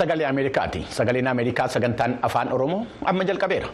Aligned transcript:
Sagalee 0.00 0.26
Ameerikaati. 0.32 0.86
Sagaleen 0.88 1.28
Ameerikaa 1.28 1.68
sagantaan 1.68 2.18
afaan 2.22 2.52
Oromoo 2.56 2.86
amma 3.04 3.24
jalqabeera. 3.30 3.68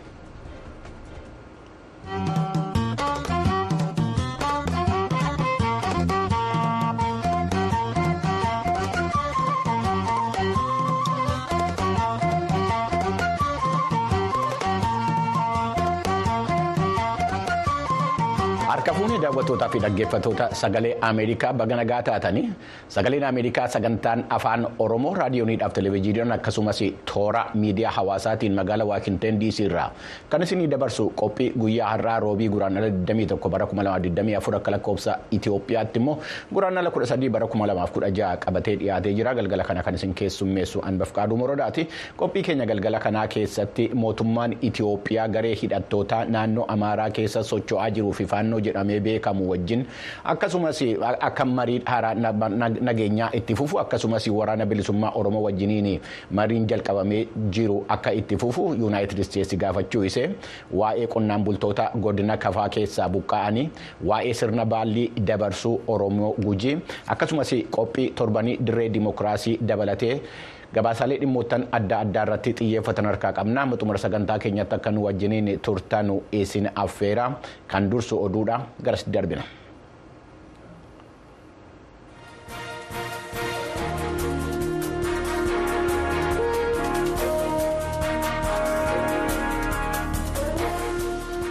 Fuunee 19.16 19.28
daawwattootaa 19.28 19.68
fi 19.72 19.78
dhaggeeffattoota 19.80 20.46
sagalee 20.54 20.96
Ameerikaa 21.00 21.52
baga 21.52 21.76
nagaa 21.76 22.02
taatanii 22.02 22.48
sagaleen 22.88 23.24
Ameerikaa 23.24 23.68
sagantaan 23.68 24.24
afaan 24.28 24.66
Oromoo 24.78 25.14
raadiyooniidhaaf 25.14 25.72
televezyiiniidhaan 25.72 26.32
akkasumas 26.32 26.80
toora 27.12 27.44
miidiyaa 27.54 27.90
hawaasaatiin 27.96 28.52
magaalaa 28.58 28.86
Waashinten 28.86 29.40
DC 29.40 29.60
irraa 29.60 29.90
kan 30.28 30.42
isinii 30.42 30.66
dabarsu 30.70 31.06
qophii 31.20 31.50
guyyaa 31.60 31.88
har'aa 31.90 32.18
roobii 32.20 32.48
guraandhala 32.48 32.88
21 32.90 33.48
bara 33.54 33.66
2024 33.70 34.56
akka 34.60 34.70
lakkoofsa 34.76 35.16
Itoophiyaatti 35.30 35.98
immoo 36.02 36.18
guraandhala 36.52 36.90
13 36.98 37.30
bara 37.38 37.46
2016 37.46 38.36
qabatee 38.44 38.76
dhiyaatee 38.82 39.14
jira 39.14 39.34
galgala 39.40 39.64
kana 39.70 39.82
kan 39.88 39.94
isin 39.94 40.14
keessummeessu 40.14 40.82
Anbafqaaduu 40.92 41.36
Morodaati 41.44 41.88
qophii 42.16 42.42
keenya 42.50 42.66
galgala 42.66 43.00
kanaa 43.06 43.26
keessatti 43.38 43.88
mootummaan 43.94 44.56
Itoophiyaa 44.60 45.28
garee 45.28 45.54
hidhattootaa 45.62 46.24
naannoo 46.36 46.68
Amaaraa 46.76 47.10
keessa 47.10 47.42
socho'aa 47.54 47.90
jiruu 47.90 48.12
fi 48.12 48.24
faannoo 48.36 48.60
jedhamee 48.60 49.00
beekamu 49.06 49.48
wajjin. 49.50 49.84
Akkasumas 50.34 50.82
akka 51.28 51.44
marii 51.44 51.80
haaraa 51.86 52.14
nageenyaa 52.88 53.30
itti 53.40 53.54
fufu 53.60 53.78
akkasumas 53.84 54.26
waraana 54.38 54.66
bilisummaa 54.66 55.12
oromoo 55.20 55.42
wajjiniin 55.46 56.00
mariin 56.30 56.66
jalqabamee 56.70 57.22
jiru 57.50 57.78
akka 57.88 58.12
itti 58.20 58.36
fufu 58.44 58.64
yuunaayitid 58.80 59.18
isteetsi 59.24 59.56
gaafachuu 59.62 60.04
isee 60.10 60.26
waa'ee 60.80 61.06
qonnaan 61.14 61.44
bultoota 61.44 61.90
godina 62.06 62.36
kafaa 62.36 62.68
keessaa 62.78 63.08
buqqa'anii 63.14 63.66
waa'ee 64.10 64.34
sirna 64.40 64.64
baallii 64.74 65.08
dabarsuu 65.30 65.74
oromoo 65.86 66.34
gujii 66.46 66.76
akkasumas 67.14 67.54
qophii 67.78 68.10
torbanii 68.10 68.56
dirree 68.66 68.88
dimokiraasii 68.98 69.58
dabalatee. 69.68 70.20
Gabaasaalee 70.76 71.20
dhimmoottan 71.20 71.68
adda 71.78 72.00
addaa 72.04 72.24
irratti 72.28 72.54
xiyyeeffatan 72.60 73.06
harkaa 73.10 73.32
qabna 73.38 73.66
xumura 73.80 73.98
sagantaa 73.98 74.38
keenyatti 74.38 74.74
akka 74.78 74.90
nu 74.90 75.04
wajjiniin 75.06 75.60
turtanu 75.68 76.22
isin 76.32 76.70
affeera 76.74 77.30
kan 77.66 77.90
dursu 77.90 78.24
oduudha 78.24 78.60
garas 78.84 79.06
darbina. 79.12 79.44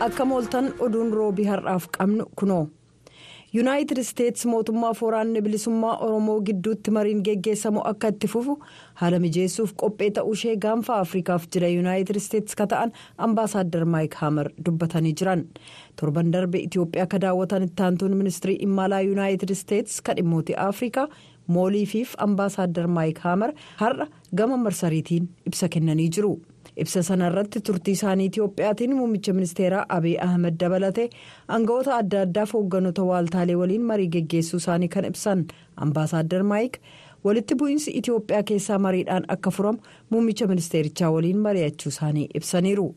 akka 0.06 0.26
mooltan 0.26 0.74
oduun 0.80 1.14
roobii 1.14 1.46
har'aaf 1.50 1.86
qabnu 1.98 2.26
kunoo. 2.36 2.68
Yuunaayitid 3.56 3.98
isteetsi 4.02 4.48
mootummaa 4.52 4.92
waraanni 5.02 5.42
bilisummaa 5.46 5.98
oromoo 6.06 6.38
gidduutti 6.48 6.92
mariin 6.92 7.22
geggeessamu 7.28 7.82
akka 7.92 8.08
itti 8.14 8.28
fufu. 8.28 8.56
Haala 9.02 9.20
mijeessuuf 9.26 9.74
qophee 9.84 10.10
ta'uu 10.18 10.34
ishee 10.38 10.56
gaanfa 10.66 10.98
afrikaaf 11.04 11.46
jira. 11.56 11.70
Yuunaayitid 11.76 12.20
isteetsi 12.22 12.56
ka 12.62 12.68
ta'an 12.74 12.92
ambaasaaddar 13.28 13.86
maayik 13.86 14.18
haamer 14.22 14.50
dubbatanii 14.66 15.14
jiran. 15.22 15.46
Torban 16.02 16.32
darbe 16.34 16.60
itiyoophiyaa 16.66 17.08
ka 17.14 17.22
daawwatan 17.26 17.64
ittaantuun 17.70 18.18
ministirii 18.24 18.58
imaalaa 18.68 19.02
yuunaayitid 19.08 19.50
isteetsi 19.58 20.04
ka 20.04 20.18
dhimmoota 20.18 20.58
afrikaa 20.68 21.08
mooliifiif 21.48 22.16
ambaasaaddar 22.28 22.88
maayik 22.98 23.20
haamer 23.28 23.54
har'a 23.84 24.08
gama 24.36 24.58
marsariitiin 24.58 25.30
ibsa 25.48 25.70
kennanii 25.70 26.10
jiru. 26.18 26.36
Ibsa 26.84 27.04
sana 27.04 27.28
irratti 27.32 27.62
turtii 27.62 27.94
isaanii 27.98 28.26
itiyoophiyaatiin 28.32 28.96
muummicha 28.96 29.34
ministeeraa 29.34 29.86
abiy 29.98 30.16
ahmed 30.28 30.58
dabalate. 30.60 31.10
Aangawoota 31.50 31.96
adda 31.98 32.22
addaaf 32.26 32.54
hoogganoota 32.54 33.04
waaltaalee 33.12 33.56
waliin 33.62 33.86
marii 33.92 34.08
geggeessuu 34.18 34.58
isaanii 34.64 34.88
kan 34.98 35.06
ibsan 35.06 35.46
ambaasaaddar 35.76 36.44
maayik. 36.44 36.78
Walitti 37.24 37.56
bu'iinsi 37.56 37.92
itiyoophiyaa 38.00 38.44
keessaa 38.44 38.80
mariidhaan 38.80 39.26
akka 39.28 39.52
furamu 39.52 39.80
muummicha 40.10 40.48
ministeerichaa 40.48 41.12
waliin 41.12 41.38
mari'achuu 41.48 41.90
isaanii 41.90 42.28
ibsaniiru. 42.34 42.96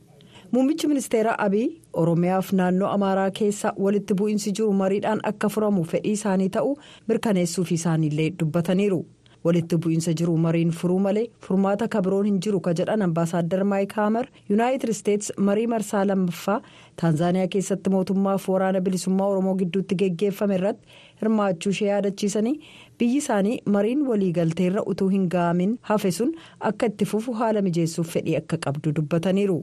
Muummichi 0.53 0.87
ministeeraa 0.88 1.34
abiy 1.44 1.67
oromiyaaf 1.93 2.53
naannoo 2.53 2.88
amaaraa 2.97 3.31
keessa 3.38 3.72
walitti 3.87 4.15
bu'iinsi 4.21 4.53
jiru 4.59 4.72
mariidhaan 4.72 5.21
akka 5.31 5.49
furamu 5.55 5.84
fedhii 5.84 6.12
isaanii 6.19 6.49
ta'uu 6.56 6.77
mirkaneessuuf 7.09 7.72
isaaniillee 7.72 8.31
dubbataniiru. 8.41 9.00
Walitti 9.47 9.76
bu'iinsa 9.84 10.12
jiru 10.21 10.34
mariin 10.44 10.71
furuu 10.81 10.99
malee 11.06 11.25
furmaata 11.47 11.88
kabiroon 11.94 12.26
hin 12.28 12.38
jiru 12.47 12.60
ka 12.66 12.72
jedhan 12.81 13.03
ambaasaaddar 13.06 13.60
maayik 13.72 13.93
haamer 14.00 14.25
yuunaayitid 14.50 14.93
isteetsi 14.94 15.37
marii 15.49 15.66
marsaa 15.75 16.03
lammaffaa 16.10 16.56
taanzaaniyaa 17.03 17.50
keessatti 17.54 17.91
mootummaaf 17.97 18.49
waraana 18.54 18.81
bilisummaa 18.88 19.28
oromoo 19.34 19.54
gidduutti 19.62 19.99
geggeeffame 20.03 20.59
irratti 20.59 20.99
hirmaachuu 21.22 21.72
ishee 21.76 21.88
yaadachiisanii 21.93 22.54
biyyi 22.99 23.16
isaanii 23.22 23.56
mariin 23.76 24.03
waliigalteerra 24.10 24.82
utuu 24.94 25.09
hin 25.16 25.28
ga'amin 25.37 25.78
hafe 25.93 26.10
sun 26.20 26.34
akka 26.72 26.87
itti 26.93 27.05
fufu 27.15 27.32
haala 27.43 27.62
mijeessuuf 27.70 28.12
fedhii 28.19 28.37
akka 28.43 28.59
qabdu 28.69 28.94
dubbataniiru 29.00 29.59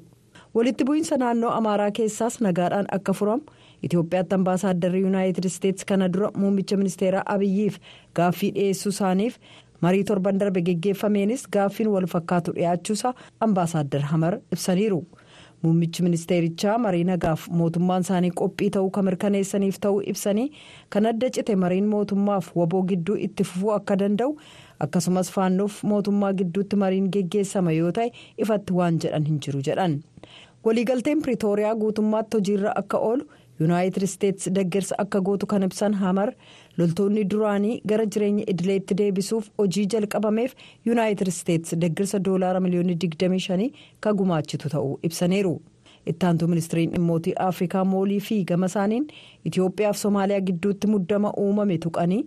walitti 0.55 0.87
bu'iinsa 0.87 1.17
naannoo 1.25 1.51
amaaraa 1.59 1.91
keessaas 1.99 2.35
nagaadhaan 2.47 2.85
akka 2.97 3.13
furamu. 3.13 3.43
Itoophiyaatti 3.85 4.35
ambaasaadarri 4.35 4.99
yuunaayitid 5.01 5.45
isteetsi 5.49 5.85
kana 5.89 6.07
dura 6.13 6.29
muummicha 6.41 6.77
ministeeraa 6.81 7.23
abiyyiif 7.33 7.75
gaaffii 8.19 8.51
dhiyeessuu 8.55 8.91
isaaniif 8.95 9.35
marii 9.85 10.03
torban 10.09 10.37
darbe 10.41 10.61
geggeeffameenis 10.69 11.47
gaaffiin 11.57 11.89
wal 11.95 12.07
fakkaatu 12.15 12.53
dhiyaachuusaa 12.57 13.13
ambaasaaddar 13.47 14.01
hamar 14.11 14.33
ibsaniiru 14.57 14.99
muummichi 15.63 16.03
ministeerichaa 16.05 16.77
marii 16.85 17.03
nagaaf 17.09 17.47
mootummaan 17.59 18.03
isaanii 18.05 18.31
qophii 18.41 18.69
ta'uu 18.75 18.89
kan 18.97 19.05
mirkaneessaniif 19.09 19.79
ta'uu 19.85 20.01
ibsanii 20.13 20.47
kan 20.95 21.05
adda 21.11 21.29
cite 21.37 21.55
mariin 21.63 21.87
mootummaaf 21.93 22.49
waboo 22.61 22.81
gidduu 22.91 23.15
itti 23.27 23.43
fufuu 23.51 23.71
akka 23.77 23.97
danda'u 24.01 24.35
akkasumas 24.87 25.31
faannoof 25.37 25.79
mootummaa 25.93 26.33
gidduutti 26.41 26.75
mariin 26.83 27.07
geggeessama 27.17 27.71
yoo 27.79 27.91
ta'e 27.99 28.11
ifatti 28.45 28.73
waan 28.81 28.99
jedhan 29.05 29.25
hin 29.31 29.39
jiru 29.47 29.63
jedhan 29.69 29.97
waliigalteen 30.65 31.21
piriitooriyaa 31.25 31.75
guutummaatti 31.75 32.37
hojiirra 32.37 32.71
akka 32.83 32.97
oolu. 33.09 33.25
yuunaayitid 33.59 34.03
isteetsi 34.05 34.51
deggersa 34.55 34.95
akka 35.01 35.19
gootu 35.27 35.45
kan 35.51 35.63
ibsan 35.67 35.93
hamar 35.99 36.31
loltoonni 36.77 37.23
duraanii 37.33 37.75
gara 37.91 38.05
jireenya 38.15 38.45
idileetti 38.53 38.97
deebisuuf 39.03 39.49
hojii 39.61 39.85
jalqabameef 39.93 40.53
yuunaayitid 40.85 41.27
isteetsi 41.33 41.75
deggersa 41.83 42.19
doolaara 42.25 42.59
miliyoonii 42.65 42.95
25 43.05 43.69
kan 43.99 44.15
gumaachitu 44.21 44.69
ta'uu 44.75 44.99
ibsaniiru 45.09 45.53
ittaantuu 46.13 46.47
ministiriin 46.47 46.91
dhimmootii 46.95 47.33
afrikaa 47.47 47.85
moolii 47.93 48.19
fi 48.27 48.43
gama 48.51 48.65
isaaniin 48.73 49.07
itiyoophiyaaf 49.45 49.97
soomaaliyaa 50.03 50.41
gidduutti 50.49 50.87
muddama 50.95 51.31
uumame 51.45 51.77
tuqanii 51.87 52.21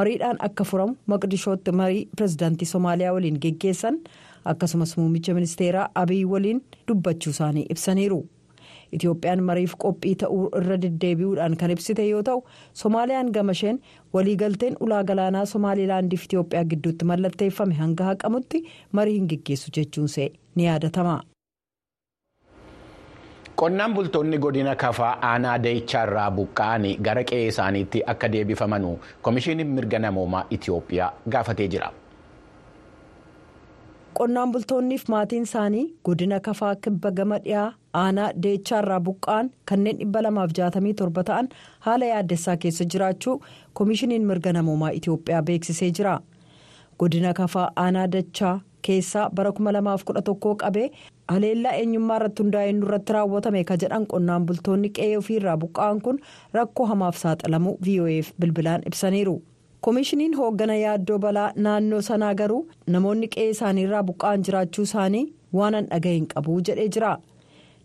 mariidhaan 0.00 0.36
akka 0.48 0.64
furamu 0.72 0.96
maqdishootti 1.14 1.72
marii 1.80 2.04
pirezidaantii 2.16 2.66
soomaaliyaa 2.74 3.12
waliin 3.16 3.38
geggeessan 3.46 3.98
akkasumas 4.52 4.96
muummicha 4.98 5.34
ministeeraa 5.40 5.88
abiy 5.94 6.24
waliin 6.34 6.62
dubbachuu 6.88 7.30
isaanii 7.30 7.66
ibsaniiru. 7.74 8.20
Itiyoophiyaan 8.96 9.42
mariif 9.48 9.74
qophii 9.84 10.14
ta'uu 10.22 10.42
irra 10.60 10.76
deddeebi'uudhaan 10.82 11.56
kan 11.60 11.70
ibsite 11.74 12.04
yoo 12.08 12.22
ta'u 12.28 12.42
soomaaliyaan 12.82 13.30
gama 13.36 13.52
isheen 13.58 13.78
waliigalteen 14.14 14.76
ulaa 14.86 15.02
galaanaa 15.10 15.44
somaalilaandiif 15.52 16.24
Itiyoophiyaa 16.28 16.64
gidduutti 16.74 17.04
mallatteeffame 17.12 17.74
hanga 17.82 18.04
haqamutti 18.10 18.62
marii 18.98 19.14
hin 19.18 19.28
geggeessu 19.34 19.70
jechuunsee 19.78 20.28
ni 20.54 20.66
yaadatama. 20.66 21.16
Qonnaan 23.56 23.94
bultoonni 23.94 24.38
godina 24.38 24.76
kafaa 24.76 25.16
aanaa 25.30 25.56
deechaarraa 25.64 26.30
buqqa'anii 26.36 26.94
gara 27.08 27.24
qe'ee 27.30 27.46
isaaniitti 27.48 28.02
akka 28.12 28.28
deebifaman 28.32 28.86
komishinii 29.22 29.64
mirga 29.74 29.98
namoomaa 29.98 30.44
Itiyoophiyaa 30.50 31.12
gaafatee 31.34 31.68
jira. 31.74 31.90
qonnaan 34.18 34.50
bultoonniif 34.52 35.04
maatiin 35.12 35.42
isaanii 35.48 35.84
godina 36.04 36.40
kafaa 36.46 36.74
kibba 36.86 37.10
gama 37.18 37.38
dhiyaa 37.44 37.68
aanaa 38.00 38.32
deechaarraa 38.44 39.00
buqqa'an 39.06 39.50
kanneen 39.70 39.98
dhibba 40.00 40.22
lamaaf 40.26 40.52
jaatamii 40.58 40.94
torba 41.00 41.24
ta'an 41.30 41.48
haala 41.86 42.06
yaaddessaa 42.12 42.56
keessa 42.64 42.84
jiraachuu 42.94 43.34
komishiniin 43.80 44.26
mirga 44.30 44.52
namoomaa 44.58 44.92
itiyoophiyaa 44.98 45.42
beeksisee 45.48 45.90
jira 45.98 46.14
godina 46.98 47.32
kafaa 47.40 47.70
aanaa 47.84 48.06
dachaa 48.16 48.54
keessaa 48.86 49.28
bara 49.38 49.50
2011 49.60 50.54
qabee 50.64 50.88
haleellaa 51.32 51.72
eenyummaa 51.82 52.16
irratti 52.20 52.42
hundaa'ee 52.42 52.72
irratti 52.78 53.12
raawwatame 53.16 53.64
ka 53.70 53.76
jedhan 53.84 54.06
qonnaan 54.12 54.46
bultoonni 54.46 54.90
qe'ee 54.98 55.16
ofiirraa 55.22 55.56
buqqa'an 55.64 56.00
kun 56.06 56.18
rakkoo 56.58 56.86
hamaaf 56.92 57.16
saaxilamuu 57.24 57.74
vo'eef 57.86 58.32
bilbilaan 58.40 58.82
ibsaniiru. 58.90 59.36
koomishiniin 59.84 60.34
hooggana 60.38 60.74
yaaddoo 60.84 61.18
balaa 61.26 61.52
naannoo 61.66 62.00
sanaa 62.08 62.34
garuu 62.40 62.60
namoonni 62.96 63.28
qe'ee 63.36 63.50
isaaniirraa 63.54 64.02
buqqa'an 64.10 64.44
jiraachuu 64.48 64.84
isaanii 64.88 65.24
waan 65.60 65.74
an 65.78 65.86
dhaga'in 65.92 66.26
qabu 66.34 66.58
jedhee 66.68 66.88
jira 66.96 67.10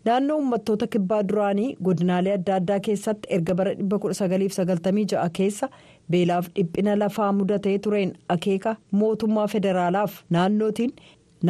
naannoo 0.04 0.36
uummattoota 0.38 0.86
kibbaa 0.94 1.22
duraanii 1.28 1.68
godinaalee 1.84 2.32
adda 2.38 2.54
addaa 2.60 2.80
keessatti 2.88 3.28
erga 3.36 3.54
bara 3.60 3.72
1996 3.82 5.28
keessa 5.38 5.68
beelaaf 6.10 6.48
dhiphina 6.56 6.96
lafaa 7.02 7.32
mudatee 7.38 7.78
tureen 7.86 8.12
akeeka 8.36 8.76
mootummaa 9.02 9.46
federaalaaf 9.54 10.18
naannootiin 10.36 10.92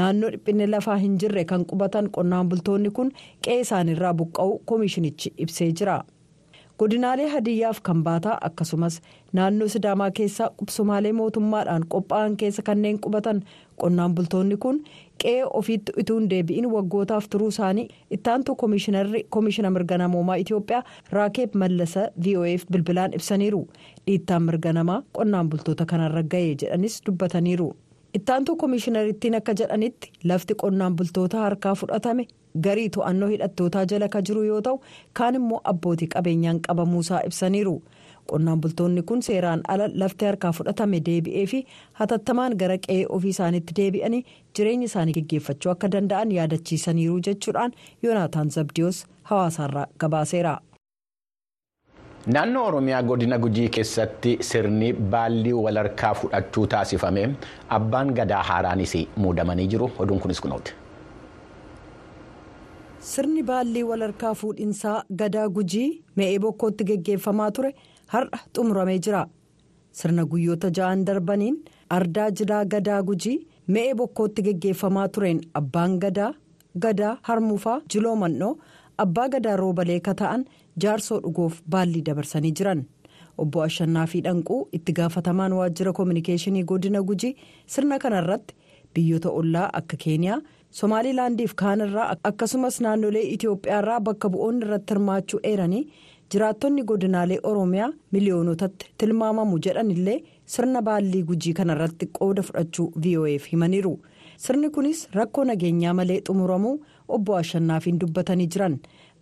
naannoo 0.00 0.30
dhiphinni 0.36 0.66
lafaa 0.76 0.96
hin 1.06 1.18
jirre 1.24 1.44
kan 1.54 1.66
qubatan 1.72 2.10
qonnaan 2.18 2.48
bultoonni 2.48 2.90
kun 3.00 3.12
qe'ee 3.46 3.60
isaaniirraa 3.66 4.14
buqqa'uu 4.22 4.58
koomishinichi 4.64 5.32
ibsee 5.38 5.72
jira. 5.80 5.98
godinaalee 6.80 7.28
hadiyyaaf 7.28 7.78
kan 7.86 8.02
baataa 8.06 8.34
akkasumas 8.48 8.96
naannoo 9.36 9.68
sidaamaa 9.72 10.10
keessaa 10.18 10.50
qubsumaalee 10.58 11.12
mootummaadhaan 11.20 11.86
qophaa'an 11.94 12.36
keessa 12.42 12.62
kanneen 12.68 13.00
qubatan 13.06 13.40
qonnaan 13.82 14.14
bultoonni 14.18 14.56
kun 14.64 14.78
qe'ee 15.24 15.44
ofiitti 15.60 15.92
utuu 16.00 16.18
hin 16.20 16.28
deebi'in 16.30 16.66
waggootaaf 16.74 17.28
turuu 17.30 17.48
isaanii. 17.54 17.88
Ittaantu 18.10 18.54
koomishina 19.30 19.70
mirga 19.70 19.98
namoomaa 19.98 20.36
itiyoophiyaa 20.44 20.84
raakeeb 21.12 21.54
mallasa 21.54 22.08
vo'eef 22.24 22.64
bilbilaan 22.72 23.12
ibsaniiru. 23.20 23.66
Dhiittaan 24.06 24.42
mirga 24.42 24.72
namaa 24.72 25.02
qonnaan 25.12 25.50
bultoota 25.50 25.86
kanarra 25.86 26.22
ga'ee 26.22 26.54
jedhanis 26.62 27.02
dubbataniiru. 27.06 27.68
ittaantu 28.16 28.52
koomishinariittiin 28.60 29.34
akka 29.38 29.52
jedhanitti 29.60 30.10
lafti 30.28 30.54
qonnaan 30.60 30.94
bultoota 30.96 31.38
harkaa 31.42 31.74
fudhatame 31.80 32.24
garii 32.64 32.86
to'annoo 32.94 33.28
hidhattootaa 33.32 33.82
jala 33.90 34.08
ka 34.14 34.22
jiru 34.28 34.42
yoo 34.46 34.60
ta'u 34.68 34.78
kaan 35.20 35.34
immoo 35.40 35.58
abbootii 35.72 36.08
qabeenyaan 36.14 36.60
qabamuusaa 36.68 37.20
ibsaniiru 37.28 37.74
qonnaan 38.32 38.60
bultoonni 38.64 39.02
kun 39.10 39.22
seeraan 39.28 39.62
ala 39.74 39.88
lafti 40.02 40.24
harkaa 40.30 40.52
fudhatame 40.60 41.00
deebi'ee 41.08 41.46
fi 41.52 41.60
hatattamaan 42.00 42.56
gara 42.62 42.76
qe'ee 42.86 43.04
ofii 43.18 43.30
isaaniitti 43.36 43.76
deebi'anii 43.80 44.22
jireenya 44.58 44.86
isaanii 44.92 45.16
geggeeffachuu 45.18 45.72
akka 45.74 45.90
danda'an 45.96 46.32
yaadachiisaniiru 46.38 47.20
jechuudhaan 47.28 47.72
yoonaataan 48.06 48.50
zabdiyoos 48.56 49.04
hawaasaarraa 49.32 49.86
gabaaseera. 50.04 50.54
naannoo 52.34 52.62
oromiyaa 52.68 53.02
godina 53.12 53.36
gujii 53.44 53.68
keessatti 53.76 54.32
sirni 54.48 54.88
baallii 55.12 55.52
walharkaa 55.66 56.10
fudhachuu 56.22 56.66
taasifame 56.74 57.22
abbaan 57.76 58.10
gadaa 58.18 58.42
haaraanis 58.50 58.92
muudamanii 59.24 59.66
jiru 59.74 59.90
oduun 60.04 60.20
kunis 60.24 60.40
kunooti. 60.46 60.72
sirni 63.10 63.42
baallii 63.50 63.82
walharkaa 63.90 64.34
fuudhinsaa 64.40 64.96
gadaa 65.22 65.48
gujii 65.58 65.88
me'ee 66.20 66.38
bokkootti 66.44 66.84
geggeeffamaa 66.90 67.50
ture 67.58 67.70
har'a 68.14 68.38
xumuramee 68.54 68.98
jira. 69.06 69.22
Sirna 69.98 70.24
guyyoota 70.32 70.70
ja'an 70.78 71.04
darbaniin 71.06 71.56
ardaa 71.96 72.28
jilaa 72.40 72.64
gadaa 72.74 73.00
gujii 73.10 73.36
me'ee 73.76 73.94
bokkootti 74.00 74.42
geggeeffamaa 74.48 75.08
tureen 75.14 75.40
abbaan 75.60 75.98
gadaa 76.04 76.32
gadaa 76.84 77.14
harmufaa 77.28 77.80
jiloo 77.94 78.16
mannoo 78.22 78.52
abbaa 79.04 79.28
gadaa 79.34 79.56
roobalee 79.62 80.00
ka 80.00 80.14
ta'an 80.20 80.44
jaarsoo 80.84 81.20
dhugoof 81.24 81.60
baallii 81.70 82.04
dabarsanii 82.10 82.52
jiran. 82.60 82.84
Obbo 83.42 83.62
ashannaa 83.62 84.06
fi 84.12 84.20
dhanquu 84.26 84.56
itti 84.76 84.92
gaafatamaan 84.98 85.52
waajjira 85.58 85.92
koominikeeshinii 85.92 86.64
godina 86.70 87.02
gujii 87.10 87.34
sirna 87.74 87.98
kanarratti 88.04 88.54
biyyoota 88.94 89.30
ollaa 89.40 89.68
akka 89.80 89.96
keeniyaa 90.04 90.38
somaalilaandiif 90.80 91.54
kaanirraa 91.62 92.06
akkasumas 92.30 92.80
naannolee 92.84 93.22
itiyoophiyaarraa 93.34 94.00
bakka 94.08 94.28
bu'oonni 94.34 94.64
irratti 94.66 94.94
hirmaachuu 94.94 95.40
eeranii 95.50 95.82
jiraattonni 96.32 96.82
godinaalee 96.90 97.38
oromiyaa 97.50 97.90
miliyoonotatti 98.16 98.86
tilmaamamu 99.02 99.58
jedhanillee 99.66 100.18
sirna 100.54 100.82
baallii 100.88 101.22
gujii 101.30 101.54
kanarratti 101.60 102.06
qooda 102.18 102.42
fudhachuu 102.48 102.86
vo'eef 103.04 103.46
himaniiru 103.52 103.94
sirni 104.46 104.70
kunis 104.76 105.00
rakkoo 105.18 105.44
nageenyaa 105.50 105.94
malee 106.00 106.20
xumuramuu 106.28 106.74
obbo 107.16 107.36
ashannaafiin 107.42 108.00
dubbatanii 108.00 108.46
jiran. 108.54 108.78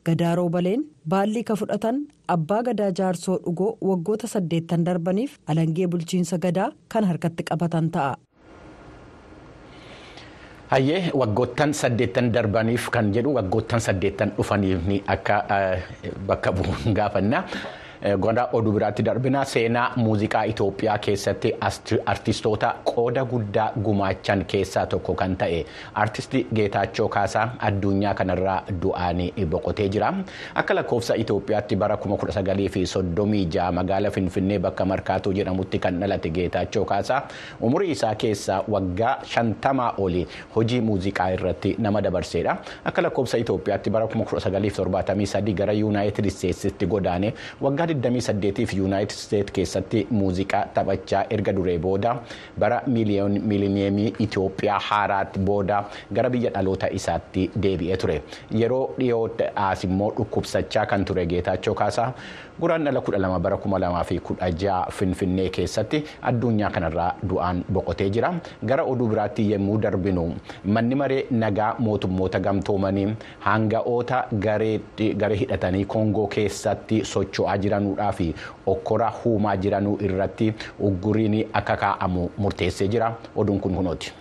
gadaa 0.06 0.34
roobaleen 0.38 0.82
baallii 1.12 1.44
ka 1.46 1.54
fudhatan 1.60 1.96
abbaa 2.34 2.58
gadaa 2.66 2.90
jaarsoo 2.98 3.38
dhugoo 3.46 3.70
waggoota 3.88 4.26
saddeettan 4.34 4.84
darbaniif 4.88 5.32
alangee 5.52 5.86
bulchiinsa 5.94 6.38
gadaa 6.44 6.68
kan 6.94 7.04
harkatti 7.10 7.42
qabatan 7.50 7.88
ta'a. 7.96 8.12
Hayyee 10.70 11.10
waggoottan 11.14 11.72
saddeettan 11.80 12.32
darbaniif 12.34 12.90
kan 12.94 13.12
jedhu 13.14 13.34
waggoottan 13.38 13.80
saddeettan 13.80 14.30
dhufaniif 14.36 14.80
akka 15.06 15.36
bakka 16.26 16.50
bu'uun 16.52 16.94
gaafanna. 16.94 17.44
Goda 18.06 18.48
oduu 18.54 18.70
biraatti 18.76 19.02
darbina 19.02 19.40
seenaa 19.44 19.92
muuziqaa 19.98 20.42
Itoophiyaa 20.46 20.98
keessatti 21.04 21.50
artistoota 22.06 22.68
qooda 22.84 23.24
guddaa 23.24 23.72
gumaachan 23.82 24.44
keessaa 24.52 24.84
tokko 24.86 25.14
kan 25.14 25.34
ta'e 25.36 25.64
artisti 25.94 26.46
Geetaachoo 26.54 27.08
Kaasaa 27.08 27.46
addunyaa 27.68 28.12
kanarraa 28.14 28.60
du'aan 28.82 29.22
boqotee 29.50 29.88
jira. 29.88 30.12
Akka 30.54 30.74
lakkoofsa 30.74 31.14
Itoophiyaatti 31.22 31.76
bara 31.76 31.96
1936 31.96 33.72
magaala 33.72 34.10
Finfinnee 34.10 34.58
bakka 34.58 34.84
Markaatoo 34.84 35.32
jedhamutti 35.32 35.78
kan 35.78 35.98
dhalate 36.00 36.30
Geetaachoo 36.30 36.84
Kaasaa 36.84 37.22
umurii 37.60 37.90
isaa 37.90 38.14
keessaa 38.14 38.62
waggaa 38.70 39.16
50 39.24 39.92
olii 39.98 40.26
hojii 40.56 40.80
muuziqaa 40.80 41.28
irratti 41.34 41.74
nama 41.78 42.00
dabarseedha. 42.02 42.56
Akka 42.84 43.02
lakkoofsa 43.02 43.38
Itoophiyaatti 43.42 43.90
bara 43.90 44.06
1973 44.06 45.54
gara 45.54 45.72
Yuunaayitid 45.72 46.24
Isteetsitti 46.26 46.86
godaane 46.86 47.34
waggaa 47.60 47.86
28f 48.02 48.76
yuunaayitid 48.78 49.16
isteet 49.18 49.50
keessatti 49.58 50.06
muuziqaa 50.10 50.62
taphachaa 50.74 51.24
erga 51.36 51.52
duree 51.56 51.78
booda 51.78 52.14
bara 52.64 52.80
miilineemii 52.86 54.12
Itoophiyaa 54.26 54.78
haaraatti 54.88 55.38
booda 55.50 55.78
gara 56.18 56.30
biyya 56.30 56.50
dhaloota 56.54 56.88
isaatti 57.00 57.50
deebi'ee 57.62 57.96
ture. 57.96 58.18
Yeroo 58.60 58.82
dhiyoodhaas 58.98 59.84
immoo 59.88 60.10
dhukkubsachaa 60.18 60.86
kan 60.86 61.04
ture 61.04 61.26
geetaachoo 61.26 61.74
kaasaa 61.74 62.08
guraandhala 62.60 63.00
12 63.00 63.38
bara 63.46 63.56
2016 63.56 64.90
finfinnee 64.98 65.48
keessatti 65.56 66.02
addunyaa 66.30 66.70
kanarraa 66.76 67.10
du'aan 67.30 67.62
boqotee 67.78 68.08
jira 68.16 68.30
gara 68.70 68.84
oduu 68.92 69.08
biraatti 69.12 69.46
yommuu 69.52 69.78
darbinu 69.86 70.24
manni 70.78 70.94
maree 71.02 71.22
nagaa 71.42 71.70
mootummoota 71.88 72.40
gamtoomanii 72.48 73.06
hanga'oota 73.46 74.24
garee 74.48 74.80
hidhatanii 75.42 75.84
koongoo 75.94 76.26
keessatti 76.36 77.04
socho'aa 77.14 77.56
jiranuudhaa 77.64 78.12
fi 78.20 78.28
okkora 78.74 79.12
huumaa 79.22 79.56
jiranuu 79.56 79.98
irratti 80.10 80.52
ugguriin 80.90 81.40
akka 81.52 81.76
kaa'amu 81.82 82.30
murteessee 82.38 82.88
jira 82.88 83.12
oduun 83.36 83.60
kun 83.60 83.74
kunooti. 83.80 84.12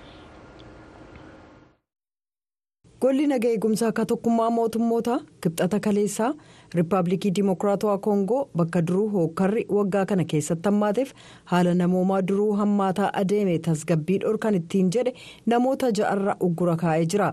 Golli 3.01 3.25
nagaa 3.27 3.51
eegumsaa 3.53 3.87
akka 3.91 4.05
tokkummaa 4.11 4.49
mootummoota 4.57 5.15
kibxata 5.41 5.79
kaleessaa 5.85 6.33
riippaabilikii 6.75 7.31
dimokiraatawaa 7.37 7.97
koongoo 8.05 8.41
bakka 8.57 8.81
duruu 8.87 9.09
hookkarri 9.15 9.65
waggaa 9.77 10.05
kana 10.11 10.23
keessatti 10.31 10.69
hammaateef 10.69 11.11
haala 11.51 11.73
namoomaa 11.81 12.21
duruu 12.27 12.51
hammaataa 12.61 13.09
adeeme 13.21 13.57
tasgabbii 13.67 14.17
dhorkan 14.23 14.55
ittiin 14.61 14.89
jedhe 14.95 15.13
namoota 15.53 15.91
ja'arra 15.99 16.35
uggura 16.47 16.75
kaa'ee 16.83 17.05
jira 17.13 17.29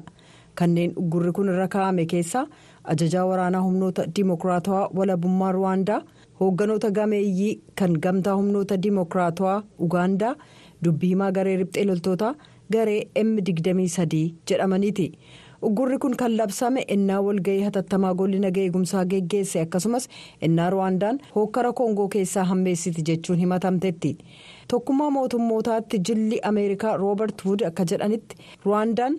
kanneen 0.61 0.93
uggurri 1.03 1.33
kun 1.39 1.49
irra 1.55 1.69
kaa'ame 1.75 2.07
keessaa 2.15 2.47
ajajaa 2.95 3.27
waraanaa 3.33 3.63
humnoota 3.69 4.07
dimokiraatawaa 4.17 4.89
walabummaa 5.01 5.53
ruwaandaa 5.59 6.01
hoogganoota 6.41 6.91
gameeyyii 6.99 7.53
kan 7.81 7.93
gamtaa 8.07 8.35
humnoota 8.41 8.77
dimokiraatawaa 8.87 9.63
ugaandaa 9.87 10.35
dubbii 10.85 11.09
himaa 11.15 11.31
garee 11.39 11.57
riphxee 11.63 11.85
loltootaa 11.91 12.35
garee 12.73 13.01
m23 13.23 14.21
jedhamaniiti. 14.51 15.07
Uggurri 15.69 15.99
kun 16.03 16.15
kan 16.21 16.33
labsame 16.37 16.83
innaa 16.95 17.21
walga'ii 17.27 17.63
hatattamaa 17.67 18.15
golli 18.21 18.39
nagaa 18.45 18.63
eegumsaa 18.67 19.05
geggeesse 19.13 19.61
akkasumas 19.65 20.09
innaa 20.49 20.71
ruwaandaan 20.75 21.21
hookkara 21.35 21.73
koongoo 21.81 22.09
keessaa 22.15 22.45
hammeessiti 22.51 23.03
jechuun 23.11 23.39
himatamtetti. 23.45 24.17
Tokkummaa 24.69 25.11
mootummootaatti 25.19 25.99
jilli 26.09 26.41
ameerikaa 26.51 26.97
roobert 26.97 27.45
wood 27.47 27.61
akka 27.69 27.85
jedhanitti 27.93 28.37
ruwaandaan 28.65 29.17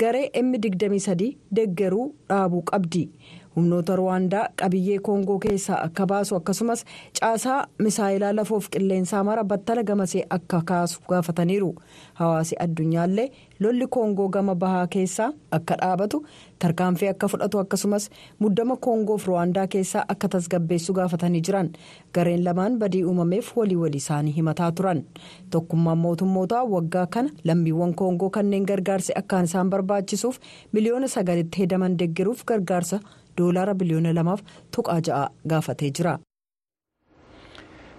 garee 0.00 0.26
m23 0.42 1.32
deggeruu 1.56 2.06
dhaabuu 2.28 2.62
qabdi 2.70 3.08
humnoota 3.56 3.96
ruwaandaa 3.96 4.48
qabiyyee 4.62 4.98
koongoo 5.08 5.38
keessaa 5.38 5.80
akka 5.84 6.06
baasu 6.06 6.36
akkasumas 6.36 6.84
caasaa 7.20 7.66
misaayilaa 7.78 8.32
lafoof 8.36 8.68
qilleensaa 8.76 9.24
mara 9.24 9.44
battala 9.44 9.82
gamasee 9.90 10.24
akka 10.30 10.62
kaasu 10.70 11.00
gaafataniiru. 11.08 11.74
Hawaasi 12.14 12.56
addunyaallee 12.64 13.30
lolli 13.60 13.86
koongoo 13.86 14.28
gama 14.28 14.54
bahaa 14.54 14.86
keessaa 14.86 15.30
akka 15.50 15.76
dhaabatu 15.82 16.26
tarkaanfii 16.58 17.08
akka 17.08 17.28
fudhatu 17.28 17.58
akkasumas 17.58 18.10
muddama 18.38 18.76
koongoof 18.76 19.26
ruwaandaa 19.26 19.66
keessaa 19.66 20.04
akka 20.08 20.28
tasgabbeessu 20.28 20.92
gaafatanii 20.92 21.40
jiran. 21.48 21.70
Gareen 22.14 22.44
lamaan 22.44 22.78
badii 22.78 23.04
uumameef 23.04 23.56
walii 23.56 23.76
walii 23.76 23.96
isaanii 24.04 24.32
himataa 24.36 24.72
turan. 24.72 25.02
Tokkummaan 25.50 25.98
mootummootaa 25.98 26.64
waggaa 26.64 27.06
kana 27.06 27.30
lammiiwwan 27.44 27.94
koongoo 27.94 28.30
kanneen 28.30 28.64
gargaarsi 28.72 29.12
akkaan 29.16 29.44
isaan 29.44 29.70
barbaachisuuf 29.70 30.38
miliyoona 30.72 31.08
sagalitti 31.08 31.58
hedaman 31.58 31.98
deggeruuf 31.98 32.44
gargaarsa 32.44 33.00
doolaara 33.38 33.74
biliyoona 33.74 34.12
lamaaf 34.18 34.40
tuqaa 34.76 35.00
ja'a 35.08 35.24
gaafatee 35.52 35.90
jira. 35.98 36.18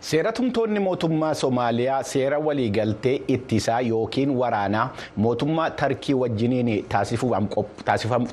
Seeratumtoonni 0.08 0.80
mootummaa 0.80 1.34
soomaaliyaa 1.34 2.04
seera 2.04 2.38
waliigaltee 2.40 3.22
ittisaa 3.28 3.80
yookiin 3.82 4.30
waraanaa 4.38 4.94
mootummaa 5.16 5.70
tarkii 5.82 6.14
wajjiniin 6.16 6.86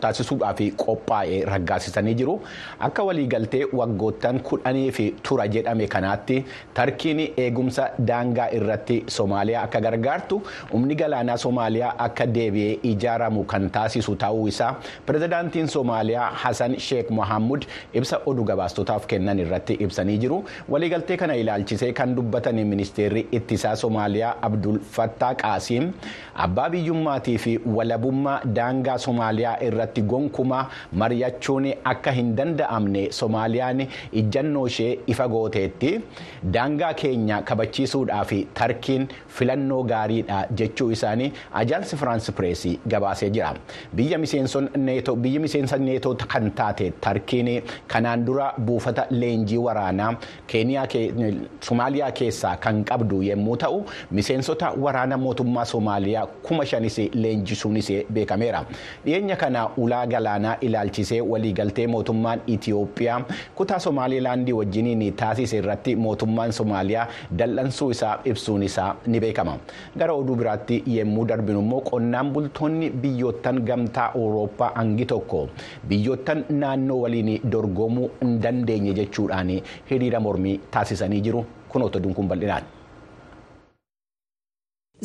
taasisuudhaaf 0.00 0.60
qophaa'e 0.84 1.40
raggaasisanii 1.44 2.14
jiru. 2.14 2.34
Akka 2.80 3.02
waliigaltee 3.08 3.62
waggoottan 3.80 4.38
kudhaniif 4.40 4.98
tura 5.28 5.46
jedhame 5.48 5.86
kanaatti 5.88 6.44
tarkiin 6.74 7.20
eegumsa 7.36 7.88
daangaa 8.06 8.46
irratti 8.58 9.00
soomaaliyaa 9.16 9.62
akka 9.64 9.80
gargaartu 9.80 10.42
humni 10.72 10.94
galaanaa 10.94 11.36
soomaaliyaa 11.36 11.94
akka 12.06 12.26
deebi'ee 12.34 12.78
ijaaramu 12.92 13.44
kan 13.44 13.70
taasisu 13.70 14.16
ta'uu 14.16 14.46
isaa 14.48 14.70
pirezidaantiin 15.06 15.68
soomaaliyaa 15.74 16.30
hasan 16.44 16.78
sheek 16.78 17.10
mohaamud 17.10 17.62
ibsa 17.94 18.20
oduu 18.26 18.44
gabaastotaaf 18.44 19.06
kennan 19.06 19.38
irratti 19.38 19.74
ibsanii 19.80 20.18
jiru. 20.18 20.44
Waliigaltee 20.68 21.16
kana 21.16 21.34
ilaalchisee 21.64 21.92
kan 21.97 22.14
dubbatan 22.16 22.54
ministeerri 22.64 23.26
ittisaa 23.33 23.75
soomaaliyaa 23.76 24.37
abdul 24.42 24.78
fattaa 24.97 25.35
qaasiim 25.35 25.92
abbaa 26.44 26.68
biyyummaatii 26.71 27.38
fi 27.38 27.52
walabummaa 27.76 28.40
daangaa 28.56 28.99
soomaaliyaa 28.99 29.56
irratti 29.66 30.02
gonkumaa 30.02 30.68
mari'achuun 30.92 31.66
akka 31.92 32.12
hin 32.12 32.35
danda'amne 32.37 33.06
soomaaliyaan 33.18 33.80
ijjannoo 34.12 34.66
ishee 34.66 34.99
ifa 35.06 35.28
gooteetti. 35.28 36.00
Daangaa 36.54 36.92
keenya 36.94 37.42
kabachiisuudhaaf 37.42 38.33
tarkiin 38.54 39.09
filannoo 39.38 39.83
gaariidha 39.85 40.44
jechuu 40.59 40.90
isaanii 40.90 41.33
ajaansi 41.62 41.97
firaansi 41.97 42.33
pireesii 42.33 42.78
gabaasee 42.88 43.30
jira. 43.30 43.54
Biyya 43.94 44.18
miseensa 44.18 45.76
neetoo 45.78 46.14
kan 46.28 46.50
taate 46.52 46.92
tarkiin 47.00 47.62
kanaan 47.88 48.26
dura 48.26 48.52
buufata 48.61 49.06
leenjii 49.11 49.59
waraanaa. 49.59 50.14
Keeniyaa 50.47 50.87
Somaaliyaa 51.60 52.10
keessaa 52.12 52.56
kan 52.56 52.84
qabdu 52.84 53.22
yommuu 53.22 53.56
ta'u 53.56 53.84
miseensota 54.10 54.72
waraana 54.86 55.16
mootummaa 55.16 55.64
Somaaliyaa 55.64 56.26
kuma 56.48 56.64
shanis 56.66 56.98
leenjisuunis 57.14 57.88
beekameera. 58.12 58.64
Dhiyeenya 59.04 59.36
kana 59.36 59.68
ulaa 59.76 60.06
galaanaa 60.06 60.56
ilaalchisee 60.60 61.20
waliigaltee 61.20 61.86
mootummaan 61.86 62.40
Itiyoophiyaa 62.46 63.20
kutaa 63.54 63.78
Somaalilaandii 63.78 64.52
wajjiniin 64.52 65.12
taasise 65.16 65.56
irratti 65.58 65.96
mootummaan 65.96 66.52
Somaaliyaa 66.52 67.06
dal'ansuu 67.38 67.90
isaa 67.90 68.18
ibsuun 68.24 68.62
isaa 68.62 68.94
ni 69.06 69.20
beekama. 69.20 69.56
Gara 69.98 70.12
oduu 70.14 70.36
biraatti 70.36 70.82
yommuu 70.96 71.24
darbinu 71.28 71.60
immoo 71.60 71.80
qonnaan 71.90 72.30
bultoonni 72.32 72.90
biyyoottan 72.90 73.60
gamtaa 73.66 74.10
Awurooppaa 74.14 74.72
hangi 74.74 75.06
tokko 75.06 75.48
biyyoottan 75.88 76.44
naannoo 76.50 77.00
waliin 77.02 77.40
dorgomuu 77.52 78.10
hin 78.20 78.40
dandeenye 78.42 78.92
jechuudhaan 78.94 79.50
hiriira 79.90 80.20
mormii 80.20 80.60
taasisanii 80.70 81.20
jiru. 81.20 81.43
Kunoota 81.74 82.02
dunkuun 82.06 82.28
bal'inaan. 82.32 82.64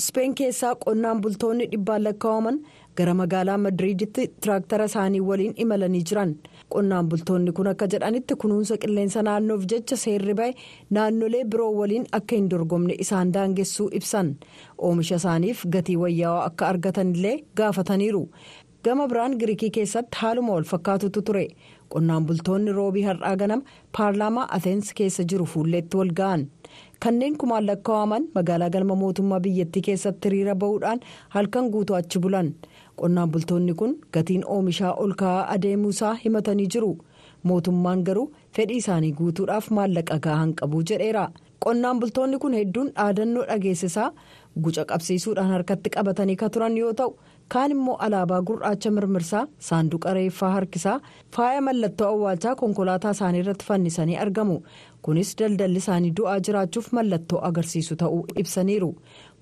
Speen 0.05 0.33
keessaa 0.39 0.75
qonnaan 0.85 1.21
bultoonni 1.21 1.65
dhibbaan 1.71 2.03
lakkaa'aman 2.03 2.57
gara 2.97 3.13
magaalaa 3.21 3.57
madriiditti 3.63 4.23
tiraaktara 4.41 4.85
isaanii 4.89 5.21
waliin 5.29 5.53
imalanii 5.63 6.01
jiran 6.09 6.31
qonnaan 6.75 7.09
bultoonni 7.13 7.51
kun 7.57 7.67
akka 7.71 7.88
jedhanitti 7.93 8.35
kunuunsa 8.43 8.77
qilleensa 8.83 9.23
naannoof 9.27 9.65
jecha 9.73 9.97
seerri 10.03 10.33
bahe 10.41 10.53
naannolee 10.97 11.41
biroo 11.55 11.71
waliin 11.79 12.05
akka 12.19 12.35
hin 12.39 12.47
dorgomne 12.53 12.95
isaan 13.05 13.33
daangessuu 13.38 13.89
ibsan 14.01 14.29
oomisha 14.89 15.15
isaaniif 15.23 15.65
gatii 15.75 15.97
wayyaawaa 16.03 16.45
akka 16.51 16.67
argatanillee 16.67 17.35
gaafataniiru 17.61 18.23
gama 18.88 19.07
biraan 19.13 19.35
giriikii 19.41 19.71
keessatti 19.79 20.17
haaluma 20.21 20.53
wal 20.59 20.63
fakkaatutu 20.73 21.21
ture. 21.31 21.47
qonnaan 21.93 22.25
bultoonni 22.29 22.71
roobii 22.79 23.03
har'aa 23.09 23.35
ganama 23.41 23.63
paarlaamaa 23.97 24.47
ateensi 24.57 24.95
keessa 25.01 25.23
jiru 25.33 25.45
fuulleetti 25.53 25.97
wal 25.99 26.11
ga'an 26.21 26.41
kanneen 27.03 27.38
kumaan 27.41 27.65
lakkaa'aman 27.70 28.24
magaalaa 28.36 28.70
galma 28.75 28.96
mootummaa 29.01 29.39
biyyattii 29.46 29.82
keessatti 29.88 30.27
hiriira 30.29 30.56
bahuudhaan 30.63 31.00
halkan 31.36 31.70
guutuu 31.75 31.96
achi 32.00 32.20
bulan 32.25 32.50
qonnaan 33.01 33.32
bultoonni 33.32 33.74
kun 33.82 33.94
gatiin 34.13 34.44
oomishaa 34.56 34.94
ol 35.03 35.13
ka'aa 35.22 35.46
adeemuusaa 35.56 36.13
himatanii 36.24 36.68
jiru 36.75 36.91
mootummaan 37.51 38.03
garuu 38.10 38.27
fedhii 38.58 38.77
isaanii 38.84 39.12
guutuudhaaf 39.22 39.70
maallaqa 39.79 40.20
gahaan 40.27 40.53
qabu 40.62 40.84
jedheera 40.91 41.25
qonnaan 41.65 42.00
bultoonni 42.03 42.38
kun 42.46 42.53
hedduun 42.60 42.91
dhaadannoo 43.00 43.46
dhageessisaa 43.51 44.12
guca 44.63 44.86
qabsiisuudhaan 44.91 45.51
harkatti 45.56 45.89
qabatanii 45.96 46.36
ka 46.36 46.50
turan 46.50 46.77
yoo 46.77 46.94
ta'u. 46.94 47.12
Kaan 47.53 47.72
immoo 47.75 47.96
alaabaa 48.06 48.41
gurraacha 48.48 48.91
mirmirsaa 48.98 49.46
saanduqa 49.68 50.13
reeffaa 50.18 50.50
harkisaa 50.56 50.98
faaya 51.38 51.62
mallattoo 51.68 52.08
awwaalchaa 52.13 52.56
konkolaataa 52.62 53.12
isaanii 53.18 53.39
irratti 53.44 53.65
fannisanii 53.70 54.18
argamu 54.25 54.58
kunis 55.08 55.32
daldalli 55.39 55.82
isaanii 55.84 56.12
du'aa 56.20 56.38
jiraachuuf 56.48 56.91
mallattoo 56.98 57.39
agarsiisu 57.50 57.96
ta'uu 58.01 58.20
ibsaniiru 58.44 58.89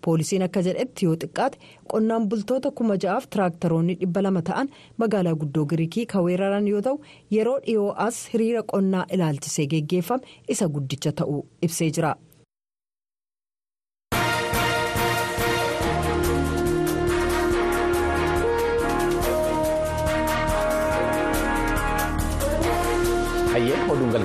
poolisiin 0.06 0.46
akka 0.48 0.62
jedhetti 0.68 1.06
yoo 1.08 1.16
xiqqaate 1.24 1.58
qonnaan 1.94 2.28
bultoota 2.34 2.72
kuma 2.82 2.96
ja'aaf 3.06 3.26
tiraaktaroonni 3.36 3.96
dhibba 4.02 4.22
lama 4.28 4.42
ta'an 4.52 4.68
magaalaa 5.04 5.36
guddoo 5.42 5.66
giriikii 5.74 6.06
kan 6.14 6.24
weeraran 6.28 6.68
yoo 6.74 6.82
ta'u 6.88 7.02
yeroo 7.38 7.58
dhiyoo 7.68 7.90
as 8.08 8.22
hiriira 8.34 8.64
qonnaa 8.74 9.06
ilaalchisee 9.18 9.68
geggeeffame 9.76 10.24
isa 10.56 10.68
guddicha 10.78 11.12
ta'uu 11.22 11.42
ibsee 11.70 11.90
jira. 12.00 12.14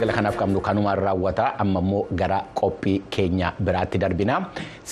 Galgala 0.03 0.13
kanaaf 0.19 0.37
qabnu 0.37 0.59
kanumaan 0.61 0.99
raawwata 0.99 1.45
amma 1.63 1.81
immoo 1.81 2.07
gara 2.21 2.39
qophii 2.61 3.03
keenya 3.15 3.53
biraatti 3.67 3.99
darbina 4.03 4.37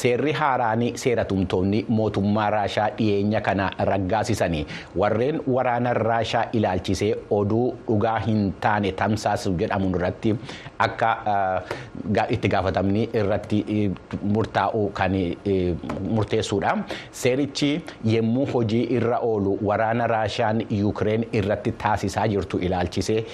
seerri 0.00 0.32
haaraan 0.40 0.82
seera 1.02 1.24
tumtoonni 1.24 1.80
mootummaa 1.88 2.50
raashaa 2.54 2.88
dhiyeenya 2.98 3.40
kana 3.40 3.66
raggaasisanii 3.90 4.62
warreen 5.02 5.40
waraana 5.56 5.94
raashaa 5.94 6.44
ilaalchisee 6.52 7.10
oduu 7.38 7.74
dhugaa 7.88 8.18
hin 8.28 8.52
taane 8.60 8.92
tamsaasu 9.02 9.54
jedhamuun 9.64 9.94
irratti 10.00 10.34
akka 10.86 11.10
itti 12.38 12.48
gaafatamni 12.56 13.04
irratti 13.22 13.60
murtaa'u 14.22 14.88
kan 15.02 15.12
murteessuudha 16.16 16.76
seerichi 17.22 17.72
yommuu 18.16 18.46
hojii 18.56 18.84
irra 18.98 19.18
oolu 19.30 19.58
waraana 19.70 20.06
raashaan 20.16 20.62
yuukireen 20.82 21.26
irratti 21.32 21.72
taasisaa 21.72 22.28
jirtu 22.28 22.58
ilaalchisee. 22.58 23.24